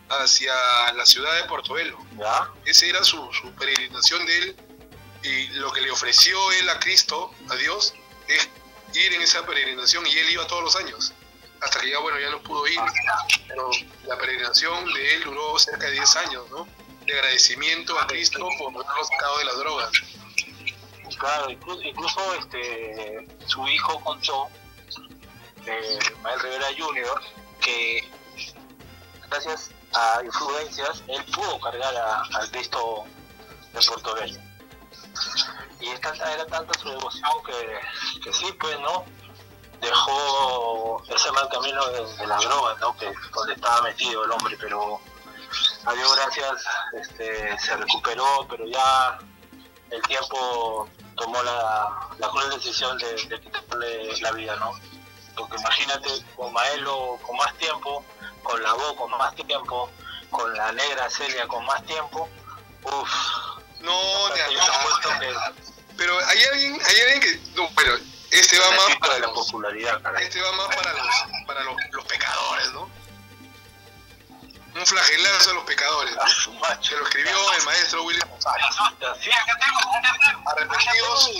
hacia 0.09 0.53
la 0.93 1.05
ciudad 1.05 1.35
de 1.35 1.43
Portobelo. 1.45 1.97
¿ya? 2.17 2.49
Esa 2.65 2.85
era 2.85 3.03
su, 3.03 3.31
su 3.33 3.51
peregrinación 3.53 4.25
de 4.25 4.37
él 4.37 4.55
y 5.23 5.47
lo 5.49 5.71
que 5.71 5.81
le 5.81 5.91
ofreció 5.91 6.51
él 6.53 6.69
a 6.69 6.79
Cristo, 6.79 7.33
a 7.49 7.55
Dios, 7.55 7.93
es 8.27 8.49
ir 8.93 9.13
en 9.13 9.21
esa 9.21 9.45
peregrinación 9.45 10.05
y 10.07 10.17
él 10.17 10.29
iba 10.31 10.47
todos 10.47 10.63
los 10.63 10.75
años. 10.75 11.13
Hasta 11.61 11.79
que 11.79 11.89
ya, 11.91 11.99
bueno, 11.99 12.19
ya 12.19 12.29
no 12.31 12.41
pudo 12.41 12.67
ir. 12.67 12.79
Pero 13.47 13.69
la 14.05 14.17
peregrinación 14.17 14.85
de 14.93 15.15
él 15.15 15.23
duró 15.23 15.57
cerca 15.59 15.85
de 15.87 15.91
10 15.93 16.15
años, 16.17 16.49
¿no? 16.49 16.67
De 17.05 17.13
agradecimiento 17.13 17.97
a 17.99 18.07
Cristo 18.07 18.39
por 18.57 18.73
haberlo 18.73 19.03
sacado 19.05 19.37
de 19.39 19.45
las 19.45 19.57
drogas. 19.57 19.91
Claro, 21.19 21.49
incluso, 21.51 21.81
incluso, 21.83 22.33
este, 22.35 23.27
su 23.45 23.67
hijo 23.67 23.99
contó, 24.03 24.47
eh, 25.67 25.99
Mael 26.23 26.39
Rivera 26.39 26.67
Jr., 26.77 27.21
que 27.59 28.09
gracias 29.29 29.69
a 29.93 30.21
influencias 30.23 31.03
él 31.07 31.23
pudo 31.25 31.59
cargar 31.59 31.95
a- 31.95 32.23
al 32.23 32.49
Cristo 32.51 33.03
de 33.73 33.79
Portobelo. 33.85 34.39
Y 35.79 35.89
es 35.89 36.01
tanta, 36.01 36.33
era 36.33 36.45
tanta 36.47 36.73
su 36.79 36.89
devoción 36.89 37.29
que, 37.45 38.19
que 38.23 38.33
sí, 38.33 38.45
pues, 38.59 38.79
¿no? 38.79 39.05
Dejó 39.81 41.03
ese 41.09 41.31
mal 41.31 41.49
camino 41.49 41.85
de, 41.87 42.15
de 42.15 42.27
la 42.27 42.37
droga, 42.37 42.75
¿no? 42.79 42.95
Que 42.97 43.11
donde 43.33 43.53
estaba 43.53 43.81
metido 43.81 44.23
el 44.23 44.31
hombre, 44.31 44.55
pero 44.59 45.01
a 45.85 45.93
Dios 45.93 46.15
gracias 46.15 46.63
este, 46.93 47.57
se 47.59 47.77
recuperó, 47.77 48.47
pero 48.49 48.65
ya 48.67 49.19
el 49.89 50.01
tiempo 50.03 50.87
tomó 51.17 51.41
la, 51.43 52.09
la 52.17 52.29
cruel 52.29 52.49
decisión 52.51 52.97
de, 52.97 53.13
de 53.27 53.41
quitarle 53.41 54.21
la 54.21 54.31
vida, 54.31 54.55
¿no? 54.57 54.71
Porque 55.35 55.57
imagínate 55.57 56.09
con 56.35 56.53
Maelo 56.53 57.17
con 57.25 57.35
más 57.37 57.53
tiempo, 57.57 58.05
con 58.43 58.61
la 58.61 58.73
voz 58.73 58.93
con 58.93 59.09
más 59.11 59.35
tiempo, 59.35 59.89
con 60.29 60.53
la 60.55 60.71
negra 60.71 61.09
Celia 61.09 61.47
con 61.47 61.65
más 61.65 61.83
tiempo, 61.85 62.29
uff. 62.83 63.11
No, 63.79 64.27
apuesto 64.27 65.09
que 65.19 65.33
Pero 65.97 66.17
hay 66.27 66.43
alguien, 66.43 66.79
hay 66.85 67.01
alguien 67.01 67.21
que. 67.21 67.51
No, 67.55 67.67
pero 67.75 67.97
este 68.31 68.59
va 68.59 68.71
más 68.71 68.95
para 68.97 69.19
la 69.19 69.27
los, 69.27 69.33
popularidad, 69.33 70.01
caray. 70.01 70.25
este 70.25 70.41
va 70.41 70.51
más 70.53 70.75
para 70.75 70.93
los, 70.93 71.07
para 71.45 71.63
los, 71.63 71.75
los 71.91 72.05
pecadores, 72.05 72.71
¿no? 72.71 72.89
Un 74.73 74.85
flagelazo 74.85 75.51
a 75.51 75.53
los 75.53 75.63
pecadores. 75.65 76.15
Macho. 76.61 76.91
Se 76.91 76.95
lo 76.95 77.03
escribió 77.03 77.53
el 77.53 77.63
maestro 77.65 78.03
William 78.03 78.29
Arrepentidos, 80.45 81.31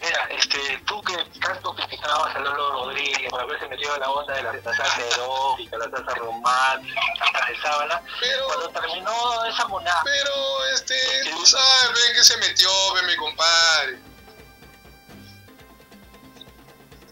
Mira, 0.00 0.24
este, 0.30 0.78
tú 0.86 1.02
que 1.02 1.16
tanto 1.40 1.74
criticabas 1.74 2.34
a 2.36 2.38
Lolo 2.38 2.70
Rodríguez 2.84 3.28
por 3.30 3.40
haberse 3.40 3.66
metido 3.66 3.94
en 3.94 4.00
la 4.00 4.10
onda 4.10 4.32
de 4.34 4.42
la, 4.44 4.52
salsa 4.62 5.06
erótica, 5.08 5.76
la 5.76 5.90
salsa 5.90 6.14
romántica, 6.14 7.00
la 7.18 7.26
salsa 7.32 7.46
de 7.50 7.60
sábana, 7.62 8.02
Pero- 8.20 8.46
cuando 8.46 8.68
terminó 8.70 9.44
esa 9.46 9.66
monada, 9.66 10.00
pero 10.04 10.64
este, 10.74 10.94
tú 11.30 11.44
sabes, 11.44 11.88
ven 11.94 12.14
que 12.14 12.22
se 12.24 12.36
metió, 12.36 12.68
ven 12.94 13.06
mi 13.06 13.16
compadre. 13.16 13.98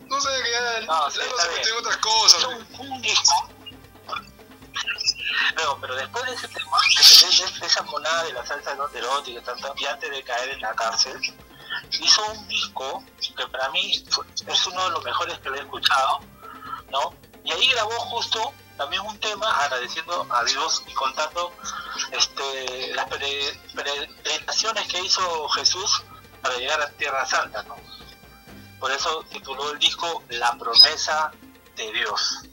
No 0.06 0.20
sé 0.20 0.28
que 0.44 0.50
ya, 0.52 0.80
No, 0.86 1.10
sí, 1.10 1.18
se 1.20 1.48
metió 1.56 1.72
en 1.72 1.78
otras 1.80 1.96
cosas. 1.96 2.44
un, 2.44 2.66
un 2.90 3.02
disco. 3.02 3.48
No, 5.56 5.80
pero 5.80 5.94
después 5.96 6.24
de 6.24 6.34
ese 6.34 6.48
tema, 6.48 6.78
de, 6.78 7.26
de- 7.52 7.60
de 7.60 7.66
esa 7.66 7.82
monada 7.82 8.22
de 8.24 8.32
la 8.32 8.46
salsa 8.46 8.74
no 8.76 8.88
erótica, 8.90 9.42
tanto, 9.42 9.74
y 9.76 9.86
antes 9.86 10.08
de 10.10 10.22
caer 10.22 10.50
en 10.50 10.60
la 10.60 10.72
cárcel, 10.74 11.18
hizo 12.01 12.24
un 12.32 12.48
disco 12.48 13.05
que 13.36 13.47
para 13.48 13.69
mí 13.70 13.93
es 14.47 14.66
uno 14.66 14.85
de 14.85 14.90
los 14.90 15.05
mejores 15.05 15.39
que 15.40 15.51
le 15.51 15.59
he 15.59 15.61
escuchado, 15.61 16.20
¿no? 16.90 17.15
Y 17.44 17.53
ahí 17.53 17.69
grabó 17.70 17.93
justo 17.93 18.53
también 18.77 19.03
un 19.03 19.19
tema 19.20 19.51
agradeciendo 19.65 20.27
a 20.31 20.44
Dios 20.44 20.82
y 20.86 20.93
contando 20.94 21.53
este, 22.12 22.94
las 22.94 23.07
pere- 23.09 23.59
peregrinaciones 23.74 24.86
que 24.89 25.01
hizo 25.01 25.48
Jesús 25.51 26.03
para 26.43 26.57
llegar 26.57 26.81
a 26.81 26.90
Tierra 26.93 27.24
Santa, 27.27 27.62
¿no? 27.65 27.77
Por 28.78 28.90
eso 28.93 29.24
tituló 29.31 29.73
el 29.73 29.78
disco 29.78 30.23
La 30.28 30.55
promesa 30.57 31.32
de 31.77 31.93
Dios. 31.93 32.44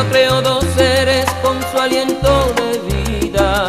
El 0.00 0.06
creó 0.08 0.42
dos 0.42 0.64
seres 0.76 1.26
con 1.42 1.60
su 1.70 1.78
aliento 1.78 2.52
de 2.56 2.78
vida. 2.94 3.68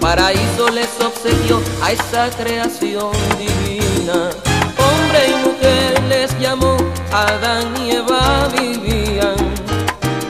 Paraíso 0.00 0.68
les 0.70 0.88
obsequió 1.00 1.60
a 1.82 1.92
esa 1.92 2.30
creación 2.30 3.12
divina. 3.38 4.30
Hombre 4.78 5.28
y 5.28 5.46
mujer 5.46 6.02
les 6.08 6.38
llamó, 6.38 6.76
Adán 7.12 7.74
y 7.84 7.92
Eva 7.92 8.48
vivían. 8.56 9.36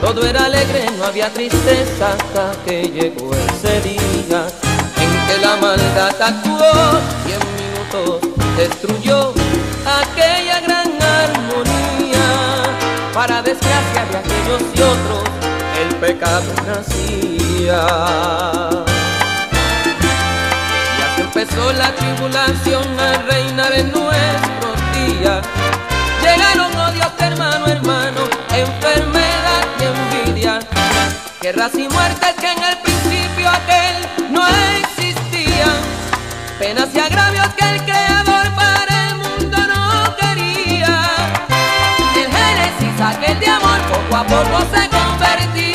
Todo 0.00 0.26
era 0.26 0.46
alegre, 0.46 0.86
no 0.98 1.04
había 1.04 1.32
tristeza 1.32 2.12
hasta 2.12 2.52
que 2.64 2.82
llegó 2.82 3.30
ese 3.34 3.80
día 3.82 4.46
en 4.96 5.26
que 5.26 5.38
la 5.42 5.56
maldad 5.56 6.14
actuó 6.20 6.98
y 7.26 7.32
en 7.32 7.42
minutos 7.56 8.20
destruyó 8.56 9.32
para 13.14 13.42
desgracia 13.42 14.04
de 14.10 14.18
aquellos 14.18 14.62
y 14.74 14.82
otros, 14.82 15.24
el 15.80 15.96
pecado 15.96 16.52
nacía. 16.66 17.86
Ya 20.98 21.16
se 21.16 21.22
empezó 21.22 21.72
la 21.72 21.92
tribulación 21.94 23.00
a 23.00 23.12
reinar 23.22 23.72
en 23.72 23.90
nuestros 23.90 24.76
días. 24.94 25.44
Llegaron 26.22 26.76
odios 26.76 27.16
de 27.18 27.24
hermano, 27.24 27.66
hermano, 27.66 28.20
enfermedad 28.54 29.64
y 29.80 30.24
envidia. 30.24 30.60
Guerras 31.40 31.74
y 31.74 31.88
muertes 31.88 32.34
que 32.38 32.52
en 32.52 32.62
el 32.62 32.76
principio 32.78 33.48
aquel 33.50 34.30
no 34.30 34.46
existían. 34.78 35.80
Penas 36.58 36.88
y 36.94 37.00
agravios 37.00 37.48
que 37.54 37.64
el 37.64 37.82
Creador 37.84 38.54
para 38.54 38.79
a 44.20 44.24
poco 44.24 44.60
se 44.74 44.88
convertía. 44.90 45.69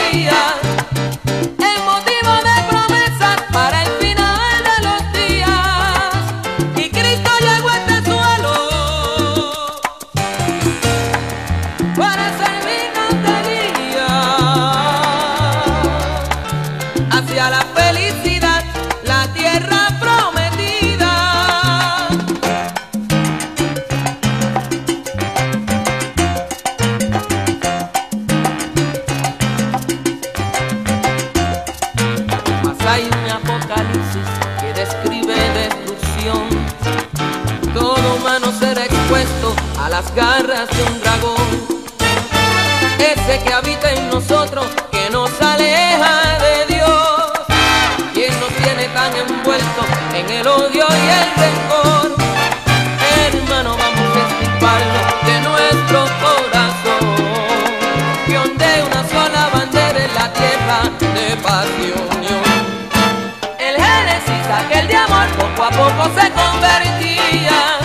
las 40.05 40.15
garras 40.15 40.69
de 40.69 40.83
un 40.83 41.01
dragón. 41.01 41.35
Ese 42.99 43.43
que 43.43 43.53
habita 43.53 43.91
en 43.91 44.09
nosotros, 44.09 44.65
que 44.91 45.09
nos 45.09 45.29
aleja 45.41 46.37
de 46.39 46.75
Dios. 46.75 47.31
Quien 48.13 48.39
nos 48.39 48.49
tiene 48.49 48.85
tan 48.93 49.15
envueltos 49.15 49.85
en 50.13 50.29
el 50.29 50.47
odio 50.47 50.85
y 50.89 51.07
el 51.19 51.29
rencor. 51.43 52.15
Hermano, 53.25 53.77
vamos 53.77 54.09
a 54.15 54.21
extirparlo 54.27 54.99
de 55.27 55.41
nuestro 55.49 55.99
corazón. 56.23 57.05
Que 58.25 58.37
ondee 58.37 58.83
una 58.83 59.07
sola 59.07 59.49
bandera 59.53 60.05
en 60.05 60.13
la 60.13 60.33
tierra 60.33 60.79
de 60.99 61.35
paz 61.37 61.67
y 61.79 62.15
unión. 62.15 62.43
El 63.59 63.75
Génesis, 63.75 64.45
aquel 64.65 64.87
de 64.87 64.97
amor, 64.97 65.27
poco 65.37 65.63
a 65.63 65.69
poco 65.69 66.03
se 66.19 66.31
convertía. 66.31 67.84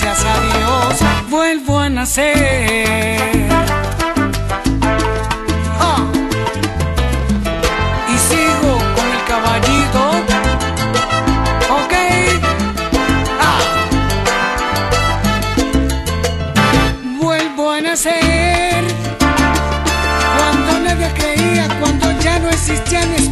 gracias 0.00 0.24
a 0.24 0.40
Dios 0.58 0.98
vuelvo 1.30 1.78
a 1.78 1.88
nacer. 1.88 3.20
Ah. 5.78 6.04
Y 8.08 8.18
sigo 8.18 8.78
con 8.96 9.06
el 9.06 9.24
caballito. 9.28 10.00
Ok. 11.70 11.94
¡Ah! 13.40 13.60
Vuelvo 17.20 17.70
a 17.70 17.80
nacer. 17.80 18.84
Cuando 20.38 20.80
nadie 20.80 21.08
creía, 21.14 21.68
cuando 21.80 22.10
ya 22.20 22.38
no 22.40 22.48
existían. 22.50 23.23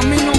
camino 0.00 0.35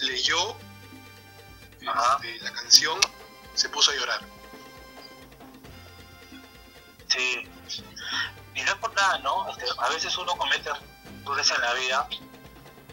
Leyó 0.00 0.56
este, 1.80 2.40
la 2.40 2.52
canción, 2.52 2.98
se 3.54 3.68
puso 3.68 3.90
a 3.90 3.94
llorar. 3.94 4.20
Sí. 7.08 7.48
Y 8.54 8.62
no 8.62 8.70
es 8.70 8.74
por 8.76 8.94
nada, 8.94 9.18
¿no? 9.18 9.48
Este, 9.50 9.64
a 9.78 9.88
veces 9.88 10.16
uno 10.18 10.36
comete 10.36 10.70
errores 11.22 11.50
en 11.50 11.60
la 11.60 11.74
vida 11.74 12.08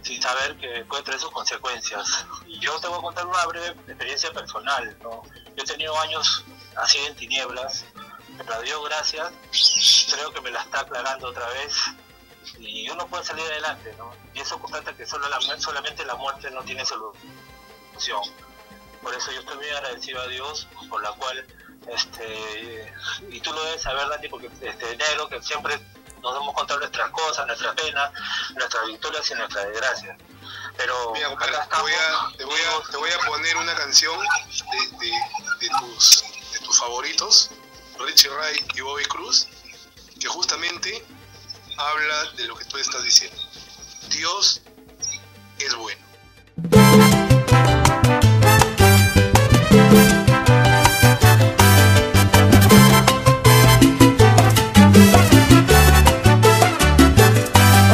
sin 0.01 0.21
saber 0.21 0.57
que 0.57 0.85
puede 0.85 1.03
tener 1.03 1.19
sus 1.19 1.31
consecuencias. 1.31 2.25
Y 2.47 2.59
yo 2.59 2.79
te 2.79 2.87
voy 2.87 2.99
a 2.99 3.01
contar 3.01 3.25
una 3.25 3.45
breve 3.45 3.67
experiencia 3.87 4.31
personal, 4.31 4.97
¿no? 5.01 5.23
Yo 5.55 5.63
he 5.63 5.65
tenido 5.65 5.99
años 5.99 6.45
así 6.75 6.97
en 6.99 7.15
tinieblas, 7.15 7.85
pero 8.37 8.53
a 8.53 8.61
Dios 8.61 8.81
gracias, 8.85 9.31
creo 10.13 10.31
que 10.31 10.41
me 10.41 10.51
la 10.51 10.61
está 10.61 10.81
aclarando 10.81 11.27
otra 11.27 11.47
vez 11.49 11.73
y 12.59 12.89
uno 12.89 13.07
puede 13.07 13.23
salir 13.23 13.45
adelante, 13.45 13.93
¿no? 13.97 14.13
Y 14.33 14.39
eso 14.41 14.59
constata 14.59 14.95
que 14.95 15.05
solo 15.05 15.27
la, 15.29 15.39
solamente 15.59 16.05
la 16.05 16.15
muerte 16.15 16.49
no 16.51 16.63
tiene 16.63 16.85
solución. 16.85 18.21
Por 19.01 19.13
eso 19.13 19.31
yo 19.31 19.39
estoy 19.39 19.57
muy 19.57 19.69
agradecido 19.69 20.21
a 20.21 20.27
Dios, 20.27 20.67
por 20.89 21.01
la 21.01 21.11
cual, 21.11 21.45
este, 21.87 22.93
y 23.29 23.39
tú 23.41 23.53
lo 23.53 23.63
debes 23.65 23.81
saber, 23.81 24.07
Dani, 24.09 24.27
porque 24.27 24.49
este, 24.61 24.97
negro, 24.97 25.29
que 25.29 25.41
siempre 25.41 25.79
nos 26.21 26.35
hemos 26.35 26.53
contado 26.55 26.79
nuestras 26.79 27.09
cosas, 27.11 27.45
nuestras 27.47 27.75
penas, 27.75 28.11
nuestras 28.55 28.87
victorias 28.87 29.31
y 29.31 29.35
nuestras 29.35 29.67
desgracias. 29.67 30.17
Pero 30.75 31.11
Mira, 31.13 31.29
compadre, 31.29 31.53
te 31.69 31.81
voy, 31.81 31.91
a, 31.93 32.37
te, 32.37 32.45
voy 32.45 32.59
a, 32.59 32.91
te 32.91 32.97
voy 32.97 33.09
a 33.11 33.19
poner 33.27 33.57
una 33.57 33.75
canción 33.75 34.19
de, 34.19 35.05
de, 35.05 35.11
de 35.59 35.69
tus, 35.79 36.23
de 36.53 36.59
tus 36.59 36.79
favoritos, 36.79 37.51
Richie 37.99 38.29
Ray 38.29 38.65
y 38.75 38.81
Bobby 38.81 39.05
Cruz, 39.05 39.47
que 40.19 40.27
justamente 40.27 41.05
habla 41.77 42.31
de 42.35 42.47
lo 42.47 42.55
que 42.55 42.65
tú 42.65 42.77
estás 42.77 43.03
diciendo. 43.03 43.37
Dios 44.09 44.61
es 45.59 45.75
bueno. 45.75 46.01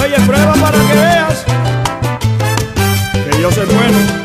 Oye, 0.02 0.20
prueba 0.26 0.54
para 0.54 0.78
que 0.78 0.94
veas 0.94 1.46
que 3.14 3.38
Dios 3.38 3.58
es 3.58 3.74
bueno. 3.74 4.24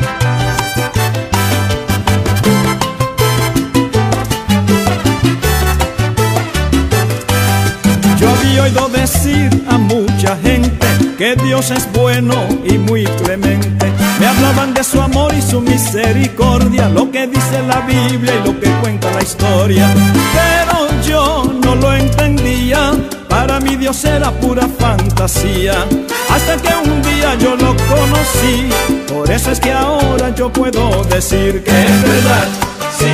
Yo 8.17 8.29
había 8.29 8.63
oído 8.63 8.89
decir 8.89 9.48
que 11.19 11.35
Dios 11.35 11.69
es 11.69 11.91
bueno 11.91 12.33
y 12.63 12.77
muy 12.77 13.03
clemente. 13.03 13.91
Me 14.21 14.25
hablaban 14.25 14.73
de 14.73 14.85
su 14.85 15.01
amor 15.01 15.33
y 15.37 15.41
su 15.41 15.59
misericordia, 15.59 16.87
lo 16.87 17.11
que 17.11 17.27
dice 17.27 17.61
la 17.67 17.81
Biblia 17.81 18.35
y 18.35 18.47
lo 18.47 18.57
que 18.57 18.69
cuenta 18.81 19.11
la 19.11 19.21
historia. 19.21 19.93
Pero 20.33 21.01
yo 21.01 21.53
no 21.61 21.75
lo 21.75 21.93
entendía, 21.93 22.93
para 23.27 23.59
mí 23.59 23.75
Dios 23.75 24.05
era 24.05 24.31
pura 24.31 24.65
fantasía. 24.79 25.73
Hasta 26.29 26.55
que 26.55 26.89
un 26.89 27.01
día 27.01 27.35
yo 27.35 27.57
lo 27.57 27.75
conocí, 27.75 28.69
por 29.13 29.29
eso 29.29 29.51
es 29.51 29.59
que 29.59 29.73
ahora 29.73 30.33
yo 30.33 30.49
puedo 30.53 31.03
decir 31.03 31.61
que 31.65 31.83
es 31.85 32.01
verdad. 32.03 32.47
Sí, 32.97 33.11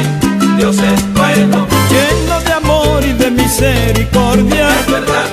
Dios 0.58 0.78
es 0.78 1.14
bueno, 1.16 1.66
lleno 1.90 2.40
de 2.40 2.54
amor 2.54 3.04
y 3.04 3.14
de 3.14 3.32
misericordia. 3.32 4.70
Es 4.80 4.92
verdad, 4.92 5.26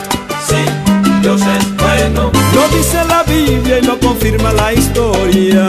sí, 0.49 0.65
Dios 1.21 1.43
es 1.43 1.77
bueno. 1.77 2.42
Dice 2.73 3.05
la 3.09 3.23
Biblia 3.23 3.79
y 3.79 3.83
lo 3.83 3.99
confirma 4.01 4.53
la 4.53 4.73
historia. 4.73 5.69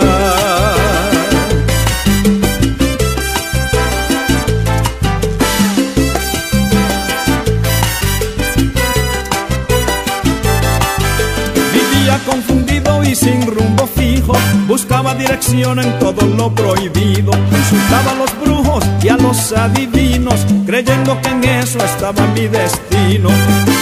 Vivía 11.74 12.20
confundido 12.26 13.04
y 13.04 13.16
sin 13.16 13.46
rumbo 13.48 13.88
fijo, 13.88 14.34
buscaba 14.68 15.14
dirección 15.16 15.80
en 15.80 16.00
todo 16.00 16.26
lo 16.26 16.54
prohibido, 16.54 17.32
consultaba 17.32 18.12
a 18.12 18.16
los 18.16 18.40
brujos 18.42 18.84
y 19.02 19.10
a 19.10 19.18
los 19.18 19.52
adivinos, 19.54 20.46
creyendo 20.66 21.20
que 21.22 21.30
en 21.30 21.44
eso 21.44 21.80
estaba 21.80 22.26
mi 22.28 22.48
destino. 22.48 23.30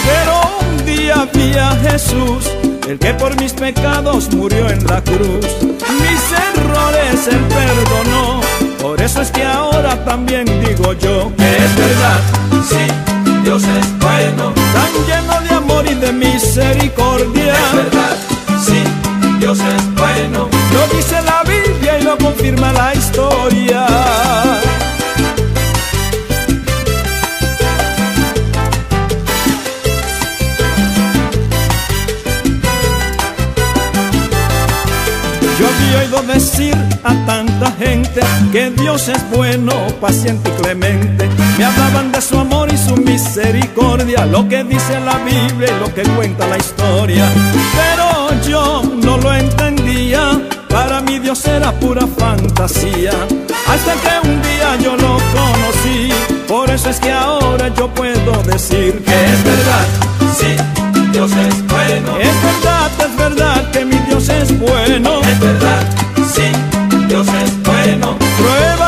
Pero 0.04 0.40
un 0.68 0.84
día 0.84 1.28
vi 1.32 1.56
a 1.56 1.70
Jesús, 1.76 2.50
el 2.88 2.98
que 2.98 3.14
por 3.14 3.40
mis 3.40 3.52
pecados 3.52 4.32
murió 4.34 4.68
en 4.68 4.84
la 4.86 5.02
cruz, 5.02 5.46
mis 6.00 6.22
errores 6.56 7.26
él 7.28 7.40
perdonó, 7.48 8.40
por 8.80 9.00
eso 9.00 9.22
es 9.22 9.30
que 9.30 9.44
ahora 9.44 10.04
también 10.04 10.44
digo 10.46 10.92
yo 10.94 11.32
que 11.36 11.56
es 11.56 11.76
verdad, 11.76 12.20
sí, 12.68 13.12
Dios 13.44 13.62
es 13.62 13.98
bueno, 13.98 14.52
tan 14.72 14.92
lleno 15.06 15.40
de 15.40 15.54
amor 15.54 15.84
y 15.90 15.94
de 15.94 16.12
misericordia. 16.12 17.54
Es 17.54 17.74
verdad, 17.74 18.16
sí, 18.64 18.82
Dios 19.38 19.58
es 19.58 19.94
bueno. 19.94 20.48
Lo 20.72 20.96
dice 20.96 21.20
la 21.22 21.42
Biblia 21.42 21.98
y 21.98 22.04
lo 22.04 22.16
confirma 22.18 22.72
la 22.72 22.94
historia. 22.94 23.86
Decir 36.26 36.74
a 37.04 37.14
tanta 37.26 37.70
gente 37.72 38.20
que 38.52 38.70
Dios 38.70 39.08
es 39.08 39.30
bueno, 39.30 39.72
paciente 40.00 40.50
y 40.50 40.62
clemente. 40.62 41.28
Me 41.58 41.64
hablaban 41.64 42.12
de 42.12 42.20
su 42.20 42.38
amor 42.38 42.72
y 42.72 42.76
su 42.76 42.96
misericordia, 42.96 44.26
lo 44.26 44.48
que 44.48 44.64
dice 44.64 45.00
la 45.00 45.18
Biblia 45.18 45.68
y 45.76 45.80
lo 45.80 45.94
que 45.94 46.02
cuenta 46.02 46.46
la 46.46 46.58
historia. 46.58 47.28
Pero 47.74 48.40
yo 48.48 48.82
no 49.02 49.16
lo 49.18 49.34
entendía, 49.34 50.40
para 50.68 51.00
mí 51.00 51.18
Dios 51.18 51.44
era 51.46 51.72
pura 51.72 52.06
fantasía. 52.18 53.12
Hasta 53.68 53.92
que 53.94 54.28
un 54.28 54.42
día 54.42 54.76
yo 54.82 54.96
lo 54.96 55.18
conocí, 55.34 56.10
por 56.48 56.70
eso 56.70 56.90
es 56.90 57.00
que 57.00 57.12
ahora 57.12 57.68
yo 57.74 57.88
puedo 57.94 58.42
decir 58.42 59.02
que 59.04 59.24
es 59.24 59.44
verdad, 59.44 59.86
sí, 60.36 60.56
Dios 61.12 61.30
es 61.32 61.66
bueno. 61.66 62.18
Es 62.18 62.42
verdad, 62.42 62.90
es 62.98 63.16
verdad 63.16 63.70
que 63.70 63.84
mi 63.84 63.98
Dios 63.98 64.28
es 64.28 64.58
bueno. 64.58 65.20
Es 65.22 65.40
verdad, 65.40 65.71
bueno. 67.84 68.16
Pruébalo 68.38 68.81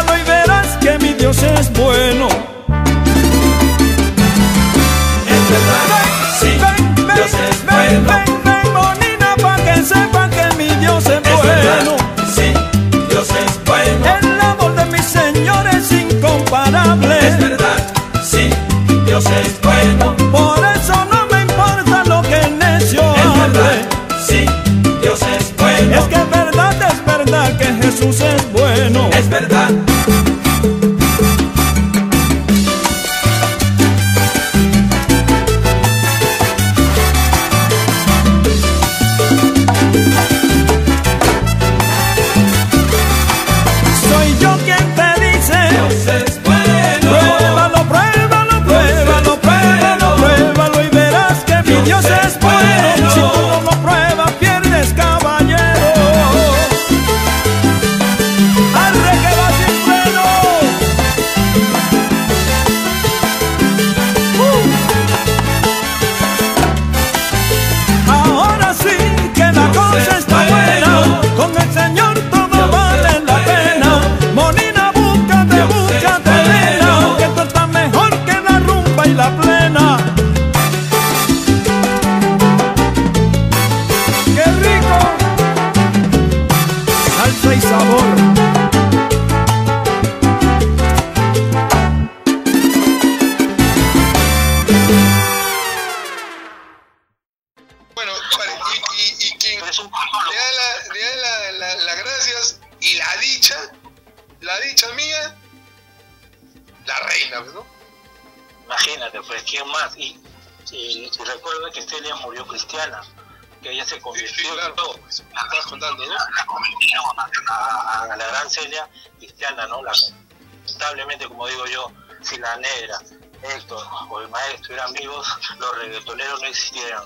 reggaetoneros 125.85 126.40
no 126.40 126.47
existieran. 126.47 127.05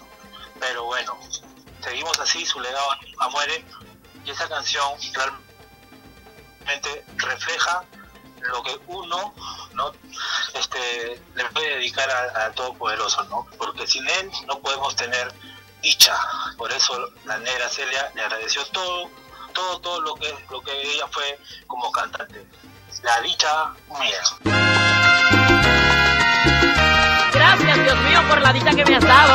Pero 0.60 0.84
bueno, 0.84 1.18
seguimos 1.80 2.18
así, 2.20 2.44
su 2.46 2.60
legado 2.60 2.88
nunca 3.06 3.28
muere. 3.28 3.64
Y 4.24 4.30
esa 4.30 4.48
canción 4.48 4.92
realmente 6.60 7.04
refleja 7.16 7.84
lo 8.40 8.62
que 8.62 8.78
uno 8.86 9.34
no 9.72 9.92
este, 10.54 11.20
le 11.34 11.44
puede 11.46 11.76
dedicar 11.76 12.08
a, 12.10 12.46
a 12.46 12.52
Todopoderoso, 12.52 13.24
¿no? 13.24 13.46
Porque 13.56 13.86
sin 13.86 14.08
él 14.08 14.30
no 14.46 14.58
podemos 14.60 14.94
tener 14.96 15.32
dicha. 15.82 16.16
Por 16.56 16.72
eso 16.72 17.10
la 17.24 17.38
negra 17.38 17.68
Celia 17.68 18.10
le 18.14 18.22
agradeció 18.22 18.64
todo, 18.66 19.10
todo, 19.52 19.80
todo 19.80 20.00
lo 20.00 20.14
que, 20.14 20.34
lo 20.50 20.60
que 20.60 20.82
ella 20.82 21.06
fue 21.10 21.38
como 21.66 21.90
cantante. 21.92 22.46
La 23.02 23.20
dicha 23.20 23.74
mía. 23.98 25.57
Dios 27.88 28.02
mío, 28.02 28.20
por 28.28 28.38
la 28.42 28.52
dicha 28.52 28.74
que 28.74 28.84
me 28.84 28.96
has 28.96 29.02
dado. 29.02 29.34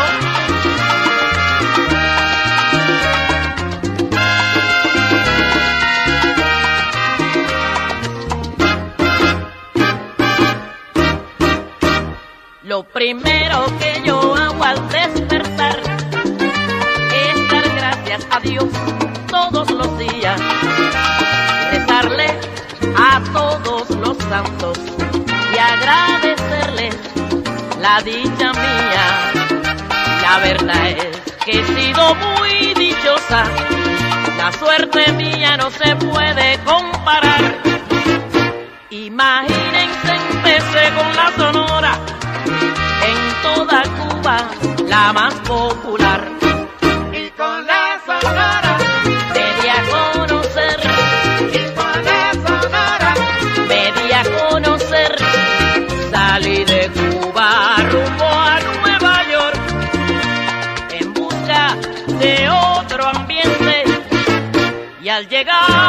Lo 12.61 12.83
primero 12.83 13.65
que 13.79 14.03
yo 14.05 14.35
hago 14.35 14.63
al 14.63 14.87
despertar 14.89 15.79
es 17.11 17.49
dar 17.49 17.69
gracias 17.75 18.27
a 18.29 18.39
Dios 18.39 18.65
todos 19.31 19.71
los 19.71 19.97
días, 19.97 20.39
rezarle 21.71 22.27
a 22.95 23.19
todos 23.33 23.89
los 23.89 24.15
santos 24.19 24.77
y 25.55 25.57
agradecerle 25.57 26.91
la 27.83 27.99
dicha 28.01 28.53
mía. 28.53 29.05
La 30.21 30.39
verdad 30.39 30.87
es 30.87 31.17
que 31.43 31.59
he 31.59 31.65
sido 31.65 32.15
muy 32.15 32.73
dichosa, 32.75 33.43
la 34.37 34.49
suerte 34.53 35.11
mía 35.11 35.57
no 35.57 35.69
se 35.69 35.93
puede 35.97 36.57
comparar. 36.63 37.43
Imagínense, 38.89 40.13
empecé 40.31 40.83
con 40.97 41.09
la 41.19 41.27
sonora, 41.35 41.93
en 43.11 43.19
toda 43.43 43.83
Cuba 43.99 44.37
la 44.87 45.11
más 45.11 45.33
popular. 45.41 46.21
Y 47.11 47.29
con 47.31 47.67
la 47.67 47.82
al 65.13 65.27
llegar. 65.27 65.82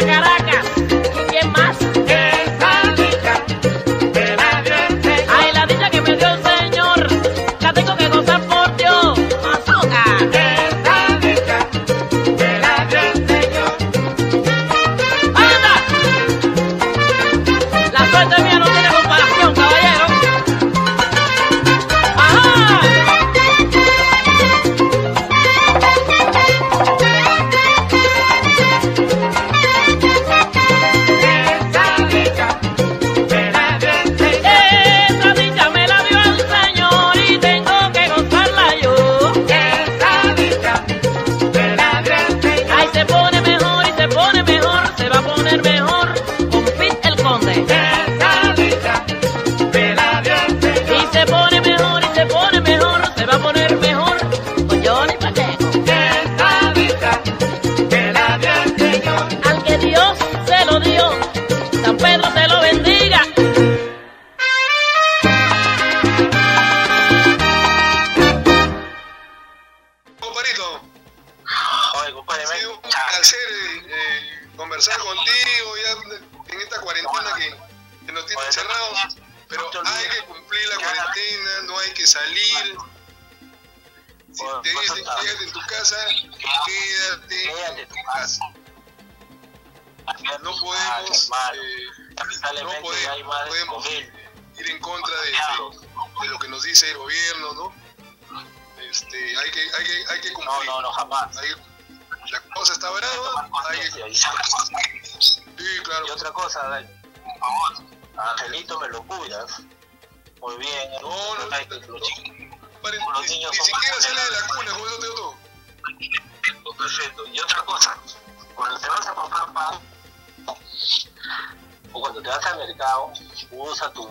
Caraca! 0.00 0.39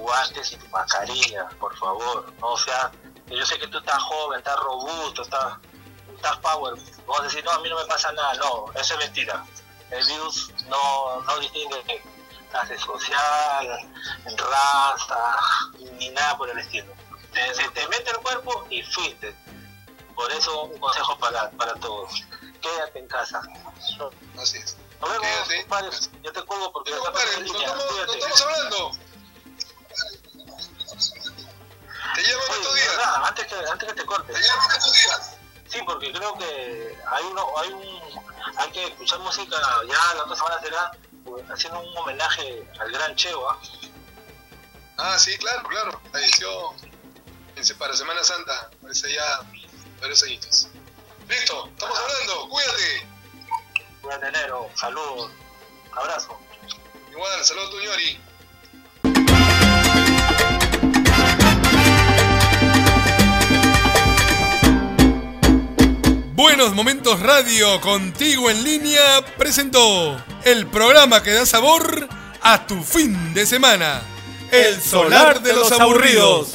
Guantes 0.09 0.51
y 0.51 0.57
tu 0.57 0.67
mascarilla, 0.69 1.47
por 1.59 1.77
favor. 1.77 2.33
No 2.39 2.47
o 2.47 2.57
sea, 2.57 2.91
yo 3.27 3.45
sé 3.45 3.59
que 3.59 3.67
tú 3.67 3.77
estás 3.77 4.01
joven, 4.01 4.39
estás 4.39 4.57
robusto, 4.57 5.21
estás, 5.21 5.57
estás 6.15 6.37
power. 6.37 6.73
Vos 7.05 7.23
decís, 7.23 7.43
no, 7.43 7.51
a 7.51 7.59
mí 7.59 7.69
no 7.69 7.77
me 7.77 7.85
pasa 7.85 8.11
nada. 8.13 8.33
No, 8.35 8.65
eso 8.75 8.93
es 8.95 8.99
mentira. 8.99 9.45
El 9.91 10.05
virus 10.05 10.51
no, 10.67 11.21
no 11.21 11.39
distingue 11.39 12.01
clase 12.51 12.77
social, 12.79 13.67
raza, 14.25 15.37
ni 15.99 16.09
nada 16.09 16.37
por 16.37 16.49
el 16.49 16.57
estilo. 16.57 16.91
Te, 17.31 17.53
se 17.53 17.69
te 17.69 17.87
mete 17.89 18.09
el 18.09 18.17
cuerpo 18.17 18.65
y 18.71 18.81
fuiste. 18.81 19.35
Por 20.15 20.31
eso 20.31 20.63
un 20.63 20.79
consejo 20.79 21.17
para, 21.19 21.51
para 21.51 21.73
todos. 21.75 22.11
Quédate 22.61 22.99
en 22.99 23.07
casa. 23.07 23.41
Así 24.41 24.57
es. 24.57 24.75
Nos 24.99 25.09
vemos. 25.11 26.09
Yo 26.23 26.33
te 26.33 26.41
cuelgo 26.43 26.73
porque 26.73 26.91
Compadre, 26.91 27.37
no 27.45 27.75
no 27.75 28.13
estamos 28.13 28.41
hablando. 28.41 28.91
Te 32.15 32.21
llamo 32.21 32.43
en 32.45 32.61
estos 32.61 32.75
días. 32.75 32.97
antes 33.23 33.47
que, 33.47 33.55
antes 33.55 33.89
que 33.89 33.95
te 33.95 34.05
cortes. 34.05 34.35
Te 34.35 34.41
llamo 34.41 34.69
en 34.69 34.77
estos 34.77 34.93
días. 34.93 35.35
Sí, 35.69 35.79
porque 35.85 36.11
creo 36.11 36.37
que 36.37 36.97
hay 37.07 37.23
uno, 37.25 37.47
hay 37.59 37.69
un, 37.71 38.23
hay 38.57 38.71
que 38.71 38.85
escuchar 38.85 39.19
música. 39.19 39.57
Ya 39.87 40.15
la 40.15 40.23
otra 40.23 40.35
semana 40.35 40.59
será 40.61 40.91
pues, 41.23 41.45
haciendo 41.49 41.79
un 41.79 41.97
homenaje 41.97 42.67
al 42.79 42.91
gran 42.91 43.15
Cheo, 43.15 43.49
¿ah? 43.49 43.59
Ah, 44.97 45.17
sí, 45.17 45.37
claro, 45.37 45.63
claro. 45.69 46.01
Falleció 46.11 46.75
para 47.77 47.95
Semana 47.95 48.23
Santa. 48.23 48.69
Parece 48.81 49.13
ya 49.13 49.41
varios 49.99 50.23
añitos. 50.23 50.67
Listo, 51.27 51.67
estamos 51.67 51.99
hablando. 51.99 52.49
Cuídate. 52.49 53.07
Cuídate, 54.01 54.27
enero. 54.27 54.69
Saludos. 54.75 55.31
Abrazo. 55.91 56.39
Igual, 57.11 57.45
saludos, 57.45 57.69
Tuñori. 57.71 58.19
Buenos 66.39 66.73
Momentos 66.73 67.19
Radio 67.19 67.81
contigo 67.81 68.49
en 68.49 68.63
línea 68.63 69.01
presentó 69.37 70.23
el 70.45 70.67
programa 70.67 71.21
que 71.21 71.33
da 71.33 71.45
sabor 71.45 72.07
a 72.41 72.65
tu 72.65 72.81
fin 72.81 73.33
de 73.33 73.45
semana. 73.45 74.01
El 74.49 74.81
solar 74.81 75.41
de 75.41 75.51
los 75.51 75.69
aburridos. 75.73 76.53